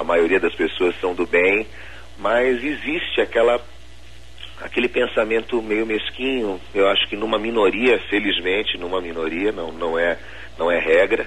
a 0.00 0.04
maioria 0.04 0.40
das 0.40 0.54
pessoas 0.54 0.98
são 0.98 1.14
do 1.14 1.26
bem, 1.26 1.66
mas 2.18 2.64
existe 2.64 3.20
aquela 3.20 3.60
aquele 4.62 4.88
pensamento 4.88 5.60
meio 5.62 5.86
mesquinho, 5.86 6.60
eu 6.74 6.88
acho 6.88 7.06
que 7.08 7.16
numa 7.16 7.38
minoria, 7.38 7.98
felizmente, 8.10 8.76
numa 8.78 9.00
minoria, 9.00 9.52
não, 9.52 9.72
não, 9.72 9.98
é, 9.98 10.18
não 10.58 10.70
é 10.70 10.78
regra, 10.78 11.26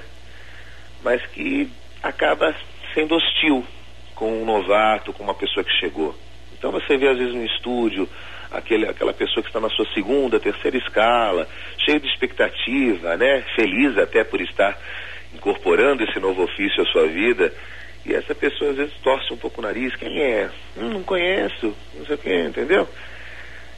mas 1.03 1.23
que 1.27 1.67
acaba 2.01 2.55
sendo 2.93 3.15
hostil 3.15 3.65
com 4.13 4.41
um 4.41 4.45
novato, 4.45 5.13
com 5.13 5.23
uma 5.23 5.33
pessoa 5.33 5.63
que 5.63 5.71
chegou. 5.79 6.15
Então 6.57 6.71
você 6.71 6.95
vê 6.97 7.09
às 7.09 7.17
vezes 7.17 7.33
no 7.33 7.43
estúdio 7.45 8.07
aquele, 8.51 8.88
aquela 8.88 9.13
pessoa 9.13 9.41
que 9.43 9.49
está 9.49 9.59
na 9.59 9.69
sua 9.69 9.86
segunda, 9.93 10.39
terceira 10.39 10.77
escala, 10.77 11.47
cheio 11.79 11.99
de 11.99 12.07
expectativa, 12.07 13.17
né? 13.17 13.43
Feliz 13.55 13.97
até 13.97 14.23
por 14.23 14.41
estar 14.41 14.77
incorporando 15.33 16.03
esse 16.03 16.19
novo 16.19 16.43
ofício 16.43 16.83
à 16.83 16.86
sua 16.86 17.07
vida. 17.07 17.51
E 18.05 18.13
essa 18.13 18.35
pessoa 18.35 18.71
às 18.71 18.77
vezes 18.77 18.93
torce 19.03 19.33
um 19.33 19.37
pouco 19.37 19.61
o 19.61 19.63
nariz. 19.63 19.95
Quem 19.95 20.21
é? 20.21 20.49
Hum, 20.77 20.89
não 20.89 21.03
conheço, 21.03 21.75
não 21.95 22.05
sei 22.05 22.15
o 22.15 22.17
que, 22.17 22.35
entendeu? 22.35 22.87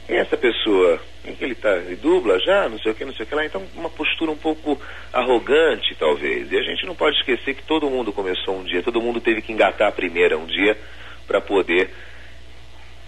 É 0.08 0.16
essa 0.16 0.36
pessoa? 0.36 1.00
Quem 1.24 1.34
que 1.34 1.44
ele 1.44 1.52
está? 1.52 1.76
Ele 1.76 1.96
dubla 1.96 2.38
já? 2.40 2.68
Não 2.68 2.78
sei 2.78 2.92
o 2.92 2.94
que, 2.94 3.04
não 3.04 3.14
sei 3.14 3.24
o 3.24 3.28
que 3.28 3.34
lá. 3.34 3.44
Então, 3.44 3.62
uma 3.74 3.90
postura 3.90 4.30
um 4.30 4.36
pouco 4.36 4.80
arrogante, 5.12 5.94
talvez. 5.96 6.50
E 6.50 6.56
a 6.56 6.62
gente 6.62 6.86
não 6.86 6.94
pode 6.94 7.16
esquecer 7.16 7.54
que 7.54 7.62
todo 7.62 7.90
mundo 7.90 8.12
começou 8.12 8.56
um 8.56 8.64
dia, 8.64 8.82
todo 8.82 9.00
mundo 9.00 9.20
teve 9.20 9.42
que 9.42 9.52
engatar 9.52 9.88
a 9.88 9.92
primeira 9.92 10.38
um 10.38 10.46
dia 10.46 10.76
para 11.26 11.40
poder 11.40 11.90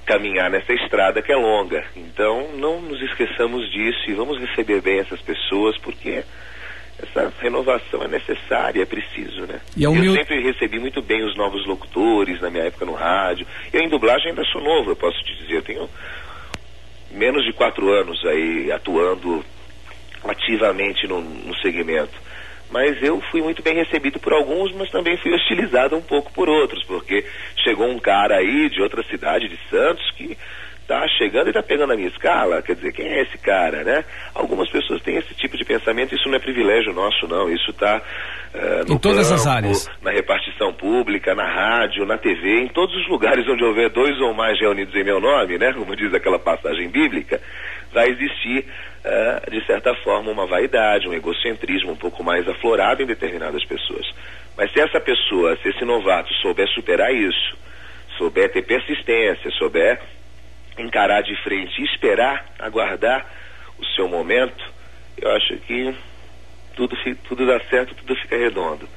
caminhar 0.04 0.50
nessa 0.50 0.72
estrada 0.72 1.22
que 1.22 1.30
é 1.30 1.36
longa. 1.36 1.84
Então, 1.94 2.48
não 2.56 2.80
nos 2.80 3.00
esqueçamos 3.02 3.70
disso 3.70 4.10
e 4.10 4.14
vamos 4.14 4.40
receber 4.40 4.80
bem 4.80 4.98
essas 4.98 5.20
pessoas, 5.20 5.76
porque 5.78 6.24
essa 7.00 7.32
renovação 7.40 8.02
é 8.02 8.08
necessária, 8.08 8.82
é 8.82 8.86
preciso, 8.86 9.42
né? 9.42 9.60
É 9.76 9.84
eu 9.84 10.14
sempre 10.14 10.40
recebi 10.42 10.80
muito 10.80 11.00
bem 11.00 11.22
os 11.24 11.36
novos 11.36 11.64
locutores 11.66 12.40
na 12.40 12.50
minha 12.50 12.64
época 12.64 12.84
no 12.84 12.94
rádio. 12.94 13.46
Eu 13.72 13.80
em 13.80 13.88
dublagem 13.88 14.30
ainda 14.30 14.44
sou 14.44 14.60
novo, 14.60 14.90
eu 14.90 14.96
posso 14.96 15.18
te 15.22 15.36
dizer. 15.36 15.56
Eu 15.56 15.62
tenho 15.62 15.90
menos 17.12 17.44
de 17.44 17.52
quatro 17.52 17.88
anos 17.88 18.24
aí 18.26 18.72
atuando 18.72 19.44
ativamente 20.24 21.06
no, 21.06 21.20
no 21.20 21.54
segmento. 21.58 22.14
Mas 22.70 23.02
eu 23.02 23.20
fui 23.30 23.40
muito 23.40 23.62
bem 23.62 23.74
recebido 23.74 24.18
por 24.18 24.32
alguns, 24.32 24.72
mas 24.72 24.90
também 24.90 25.16
fui 25.18 25.32
hostilizado 25.34 25.96
um 25.96 26.02
pouco 26.02 26.32
por 26.32 26.48
outros, 26.48 26.84
porque 26.84 27.24
chegou 27.62 27.88
um 27.88 27.98
cara 27.98 28.36
aí 28.36 28.68
de 28.68 28.82
outra 28.82 29.02
cidade, 29.04 29.48
de 29.48 29.58
Santos, 29.70 30.10
que 30.12 30.36
tá 30.88 31.06
chegando 31.06 31.50
e 31.50 31.52
tá 31.52 31.62
pegando 31.62 31.92
a 31.92 31.96
minha 31.96 32.08
escala, 32.08 32.62
quer 32.62 32.74
dizer, 32.74 32.92
quem 32.92 33.06
é 33.06 33.22
esse 33.22 33.36
cara, 33.36 33.84
né? 33.84 34.02
Algumas 34.34 34.70
pessoas 34.70 35.02
têm 35.02 35.16
esse 35.16 35.34
tipo 35.34 35.54
de 35.58 35.64
pensamento, 35.64 36.14
isso 36.14 36.26
não 36.30 36.36
é 36.36 36.38
privilégio 36.38 36.94
nosso, 36.94 37.28
não, 37.28 37.50
isso 37.50 37.70
está 37.70 37.98
uh, 37.98 38.02
eh, 38.54 38.84
no 38.88 38.94
em 38.94 38.98
todas 38.98 39.28
campo, 39.28 39.34
as 39.34 39.46
áreas, 39.46 39.90
na 40.00 40.10
repartição 40.10 40.72
pública, 40.72 41.34
na 41.34 41.46
rádio, 41.46 42.06
na 42.06 42.16
TV, 42.16 42.60
em 42.60 42.68
todos 42.68 42.96
os 42.96 43.06
lugares 43.06 43.46
onde 43.46 43.62
houver 43.62 43.90
dois 43.90 44.18
ou 44.18 44.32
mais 44.32 44.58
reunidos 44.58 44.94
em 44.94 45.04
meu 45.04 45.20
nome, 45.20 45.58
né? 45.58 45.74
Como 45.74 45.94
diz 45.94 46.12
aquela 46.14 46.38
passagem 46.38 46.88
bíblica, 46.88 47.38
vai 47.92 48.08
existir 48.08 48.64
uh, 49.04 49.50
de 49.50 49.64
certa 49.66 49.94
forma 49.96 50.30
uma 50.30 50.46
vaidade, 50.46 51.06
um 51.06 51.12
egocentrismo 51.12 51.92
um 51.92 51.96
pouco 51.96 52.24
mais 52.24 52.48
aflorado 52.48 53.02
em 53.02 53.06
determinadas 53.06 53.62
pessoas. 53.66 54.06
Mas 54.56 54.72
se 54.72 54.80
essa 54.80 54.98
pessoa, 54.98 55.54
se 55.62 55.68
esse 55.68 55.84
novato 55.84 56.32
souber 56.40 56.66
superar 56.68 57.14
isso, 57.14 57.58
souber 58.16 58.50
ter 58.50 58.62
persistência, 58.62 59.50
souber 59.50 60.00
encarar 60.78 61.22
de 61.22 61.34
frente 61.42 61.80
e 61.80 61.84
esperar, 61.84 62.46
aguardar 62.58 63.26
o 63.78 63.84
seu 63.96 64.08
momento, 64.08 64.64
eu 65.20 65.30
acho 65.32 65.56
que 65.58 65.94
tudo, 66.74 66.96
tudo 67.28 67.46
dá 67.46 67.60
certo, 67.68 67.94
tudo 67.94 68.14
fica 68.16 68.36
redondo. 68.36 68.88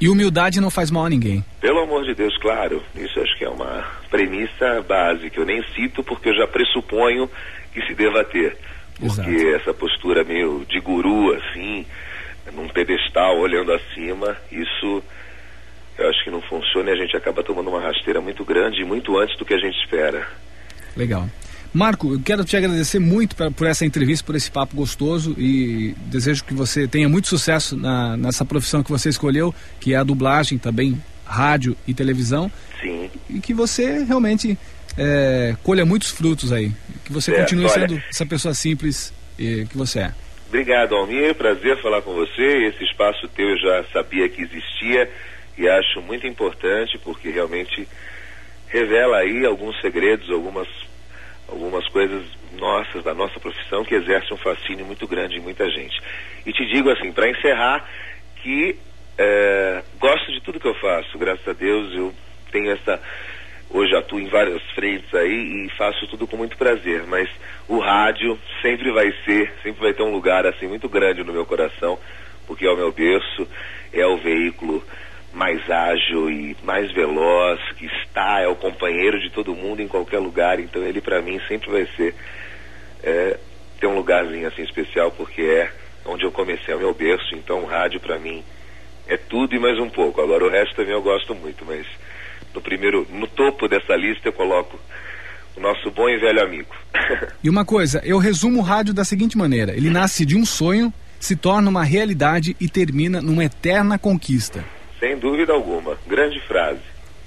E 0.00 0.08
humildade 0.08 0.60
não 0.60 0.70
faz 0.70 0.90
mal 0.90 1.04
a 1.04 1.10
ninguém. 1.10 1.44
Pelo 1.60 1.80
amor 1.80 2.04
de 2.04 2.14
Deus, 2.14 2.36
claro. 2.38 2.82
Isso 2.96 3.20
acho 3.20 3.36
que 3.36 3.44
é 3.44 3.48
uma 3.48 3.86
premissa 4.10 4.82
básica. 4.88 5.38
Eu 5.38 5.44
nem 5.44 5.62
cito 5.74 6.02
porque 6.02 6.30
eu 6.30 6.34
já 6.34 6.46
pressuponho 6.46 7.30
que 7.72 7.82
se 7.86 7.94
deva 7.94 8.24
ter. 8.24 8.56
Porque 8.98 9.30
Exato. 9.30 9.56
essa 9.56 9.74
postura 9.74 10.24
meio 10.24 10.64
de 10.66 10.80
guru, 10.80 11.34
assim, 11.34 11.84
num 12.54 12.66
pedestal 12.68 13.38
olhando 13.38 13.72
acima, 13.72 14.36
isso 14.50 15.02
eu 16.02 16.10
acho 16.10 16.24
que 16.24 16.30
não 16.30 16.40
funciona 16.42 16.90
e 16.90 16.92
a 16.94 16.96
gente 16.96 17.16
acaba 17.16 17.42
tomando 17.42 17.70
uma 17.70 17.80
rasteira 17.80 18.20
muito 18.20 18.44
grande, 18.44 18.84
muito 18.84 19.18
antes 19.18 19.36
do 19.38 19.44
que 19.44 19.54
a 19.54 19.58
gente 19.58 19.78
espera. 19.78 20.26
Legal. 20.96 21.28
Marco, 21.72 22.14
eu 22.14 22.20
quero 22.20 22.44
te 22.44 22.56
agradecer 22.56 22.98
muito 22.98 23.36
pra, 23.36 23.50
por 23.50 23.66
essa 23.66 23.84
entrevista, 23.84 24.26
por 24.26 24.34
esse 24.34 24.50
papo 24.50 24.74
gostoso 24.74 25.36
e 25.38 25.94
desejo 26.06 26.44
que 26.44 26.52
você 26.52 26.88
tenha 26.88 27.08
muito 27.08 27.28
sucesso 27.28 27.76
na, 27.76 28.16
nessa 28.16 28.44
profissão 28.44 28.82
que 28.82 28.90
você 28.90 29.08
escolheu, 29.08 29.54
que 29.78 29.94
é 29.94 29.96
a 29.96 30.02
dublagem 30.02 30.58
também, 30.58 31.00
rádio 31.24 31.76
e 31.86 31.94
televisão. 31.94 32.50
Sim. 32.80 33.08
E 33.28 33.38
que 33.38 33.54
você 33.54 34.02
realmente 34.02 34.58
é, 34.98 35.54
colha 35.62 35.86
muitos 35.86 36.10
frutos 36.10 36.52
aí. 36.52 36.72
Que 37.04 37.12
você 37.12 37.30
certo. 37.30 37.42
continue 37.42 37.66
Olha, 37.66 37.72
sendo 37.72 38.02
essa 38.10 38.26
pessoa 38.26 38.52
simples 38.52 39.12
que 39.36 39.76
você 39.76 40.00
é. 40.00 40.12
Obrigado, 40.48 40.96
Almir. 40.96 41.34
Prazer 41.36 41.80
falar 41.80 42.02
com 42.02 42.12
você. 42.12 42.66
Esse 42.66 42.82
espaço 42.84 43.28
teu 43.28 43.48
eu 43.48 43.58
já 43.58 43.84
sabia 43.92 44.28
que 44.28 44.42
existia 44.42 45.08
e 45.60 45.68
acho 45.68 46.00
muito 46.00 46.26
importante 46.26 46.96
porque 47.04 47.28
realmente 47.28 47.86
revela 48.66 49.18
aí 49.18 49.44
alguns 49.44 49.78
segredos, 49.82 50.30
algumas, 50.30 50.66
algumas 51.46 51.86
coisas 51.88 52.24
nossas, 52.58 53.04
da 53.04 53.12
nossa 53.12 53.38
profissão, 53.38 53.84
que 53.84 53.94
exerce 53.94 54.32
um 54.32 54.38
fascínio 54.38 54.86
muito 54.86 55.06
grande 55.06 55.36
em 55.36 55.40
muita 55.40 55.68
gente. 55.68 56.00
E 56.46 56.52
te 56.52 56.64
digo 56.64 56.88
assim, 56.90 57.12
para 57.12 57.28
encerrar, 57.28 57.86
que 58.36 58.74
é, 59.18 59.82
gosto 59.98 60.32
de 60.32 60.40
tudo 60.40 60.58
que 60.58 60.66
eu 60.66 60.74
faço, 60.76 61.18
graças 61.18 61.46
a 61.46 61.52
Deus, 61.52 61.94
eu 61.94 62.14
tenho 62.50 62.70
essa. 62.70 62.98
Hoje 63.68 63.94
atuo 63.94 64.18
em 64.18 64.28
várias 64.28 64.62
frentes 64.74 65.14
aí 65.14 65.66
e 65.66 65.70
faço 65.76 66.06
tudo 66.08 66.26
com 66.26 66.36
muito 66.36 66.56
prazer, 66.56 67.04
mas 67.06 67.28
o 67.68 67.78
rádio 67.78 68.36
sempre 68.62 68.90
vai 68.90 69.12
ser, 69.24 69.52
sempre 69.62 69.80
vai 69.80 69.92
ter 69.92 70.02
um 70.02 70.10
lugar 70.10 70.44
assim 70.44 70.66
muito 70.66 70.88
grande 70.88 71.22
no 71.22 71.32
meu 71.32 71.46
coração, 71.46 71.96
porque 72.48 72.66
é 72.66 72.70
o 72.70 72.76
meu 72.76 72.90
berço, 72.90 73.46
é 73.92 74.04
o 74.04 74.16
veículo 74.16 74.82
mais 75.32 75.68
ágil 75.70 76.30
e 76.30 76.56
mais 76.64 76.92
veloz, 76.92 77.60
que 77.76 77.86
está, 77.86 78.40
é 78.40 78.48
o 78.48 78.56
companheiro 78.56 79.20
de 79.20 79.30
todo 79.30 79.54
mundo 79.54 79.80
em 79.80 79.88
qualquer 79.88 80.18
lugar, 80.18 80.58
então 80.58 80.82
ele 80.82 81.00
para 81.00 81.22
mim 81.22 81.40
sempre 81.46 81.70
vai 81.70 81.86
ser 81.96 82.14
é, 83.02 83.38
ter 83.78 83.86
um 83.86 83.94
lugarzinho 83.94 84.46
assim 84.48 84.62
especial 84.62 85.10
porque 85.12 85.42
é 85.42 85.70
onde 86.04 86.24
eu 86.24 86.32
comecei, 86.32 86.74
é 86.74 86.76
o 86.76 86.80
meu 86.80 86.94
berço, 86.94 87.34
então 87.34 87.62
o 87.62 87.66
rádio 87.66 88.00
para 88.00 88.18
mim 88.18 88.42
é 89.06 89.16
tudo 89.16 89.54
e 89.54 89.58
mais 89.58 89.78
um 89.78 89.88
pouco. 89.88 90.20
Agora 90.20 90.44
o 90.44 90.50
resto 90.50 90.74
também 90.74 90.92
eu 90.92 91.02
gosto 91.02 91.34
muito, 91.34 91.64
mas 91.64 91.86
no 92.54 92.60
primeiro, 92.60 93.06
no 93.10 93.26
topo 93.26 93.68
dessa 93.68 93.94
lista 93.94 94.28
eu 94.28 94.32
coloco 94.32 94.78
o 95.56 95.60
nosso 95.60 95.90
bom 95.90 96.08
e 96.08 96.18
velho 96.18 96.42
amigo. 96.42 96.74
e 97.42 97.48
uma 97.48 97.64
coisa, 97.64 98.00
eu 98.04 98.18
resumo 98.18 98.58
o 98.58 98.62
rádio 98.62 98.92
da 98.92 99.04
seguinte 99.04 99.38
maneira: 99.38 99.72
ele 99.76 99.90
nasce 99.90 100.26
de 100.26 100.36
um 100.36 100.44
sonho 100.44 100.92
se 101.18 101.36
torna 101.36 101.68
uma 101.68 101.84
realidade 101.84 102.56
e 102.58 102.66
termina 102.66 103.20
numa 103.20 103.44
eterna 103.44 103.98
conquista. 103.98 104.64
Sem 105.00 105.18
dúvida 105.18 105.52
alguma. 105.52 105.98
Grande 106.06 106.38
frase. 106.40 106.80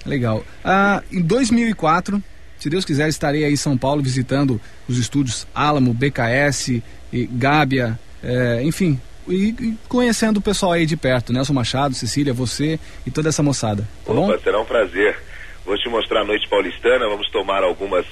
Legal. 0.06 0.46
Ah, 0.64 1.02
em 1.12 1.22
2004, 1.22 2.24
se 2.58 2.70
Deus 2.70 2.86
quiser, 2.86 3.10
estarei 3.10 3.44
aí 3.44 3.54
em 3.54 3.58
São 3.58 3.78
Paulo 3.78 4.02
visitando 4.02 4.62
os 4.88 4.98
estúdios 4.98 5.48
Alamo, 5.54 5.94
BKS, 5.94 6.82
e 7.12 7.26
Gábia, 7.26 8.00
é, 8.24 8.64
enfim, 8.64 9.00
e, 9.28 9.50
e, 9.50 9.78
conhecendo 9.88 10.38
o 10.38 10.42
pessoal 10.42 10.74
aí 10.74 10.86
de 10.86 10.98
perto, 10.98 11.32
Nelson 11.32 11.54
Machado, 11.54 11.94
Cecília, 11.94 12.34
você 12.34 12.80
e 13.06 13.12
toda 13.12 13.30
essa 13.30 13.44
moçada. 13.44 13.88
Tá 14.06 14.12
Opa, 14.12 14.34
bom? 14.34 14.40
será 14.40 14.60
um 14.60 14.66
prazer. 14.66 15.18
Vou 15.66 15.78
te 15.78 15.88
mostrar 15.88 16.22
a 16.22 16.26
noite 16.26 16.48
paulistana, 16.50 17.08
vamos 17.08 17.30
tomar 17.30 17.64
algumas 17.64 18.06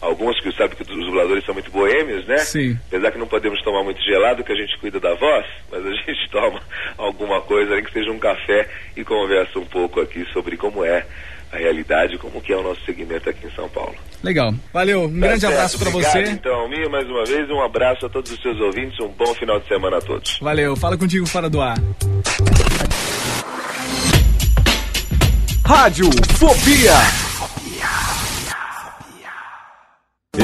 algumas 0.00 0.38
que 0.40 0.52
sabe 0.52 0.76
que 0.76 0.82
os 0.82 0.88
dubladores 1.06 1.44
são 1.44 1.54
muito 1.54 1.70
boêmios, 1.70 2.26
né? 2.26 2.38
Sim. 2.38 2.78
Apesar 2.88 3.10
que 3.12 3.18
não 3.18 3.26
podemos 3.26 3.60
tomar 3.62 3.82
muito 3.82 4.00
gelado, 4.02 4.44
que 4.44 4.52
a 4.52 4.56
gente 4.56 4.78
cuida 4.78 4.98
da 5.00 5.14
voz, 5.14 5.44
mas 5.70 5.84
a 5.84 5.90
gente 6.06 6.30
toma 6.30 6.60
alguma 6.96 7.40
coisa, 7.40 7.74
nem 7.74 7.84
que 7.84 7.92
seja 7.92 8.10
um 8.10 8.18
café 8.18 8.68
e 8.96 9.04
conversa 9.04 9.58
um 9.58 9.64
pouco 9.66 10.00
aqui 10.00 10.24
sobre 10.32 10.56
como 10.56 10.84
é 10.84 11.04
a 11.50 11.56
realidade, 11.56 12.18
como 12.18 12.42
que 12.42 12.52
é 12.52 12.56
o 12.56 12.62
nosso 12.62 12.80
segmento 12.84 13.28
aqui 13.30 13.46
em 13.46 13.50
São 13.52 13.68
Paulo. 13.70 13.94
Legal. 14.22 14.52
Valeu. 14.72 15.04
Um 15.04 15.12
Tá 15.20 15.26
grande 15.26 15.40
certo. 15.40 15.52
abraço 15.54 15.78
para 15.78 15.88
Obrigado, 15.88 16.12
você. 16.12 16.30
Então, 16.32 16.54
Almir, 16.54 16.90
mais 16.90 17.08
uma 17.08 17.24
vez, 17.24 17.48
um 17.50 17.62
abraço 17.62 18.04
a 18.04 18.08
todos 18.10 18.30
os 18.30 18.42
seus 18.42 18.60
ouvintes, 18.60 18.98
um 19.00 19.08
bom 19.08 19.32
final 19.34 19.58
de 19.58 19.66
semana 19.66 19.96
a 19.96 20.00
todos. 20.00 20.38
Valeu. 20.40 20.76
Fala 20.76 20.98
contigo 20.98 21.26
fora 21.26 21.48
do 21.48 21.60
ar. 21.60 21.76
Rádio 25.64 26.10
Fobia. 26.38 27.27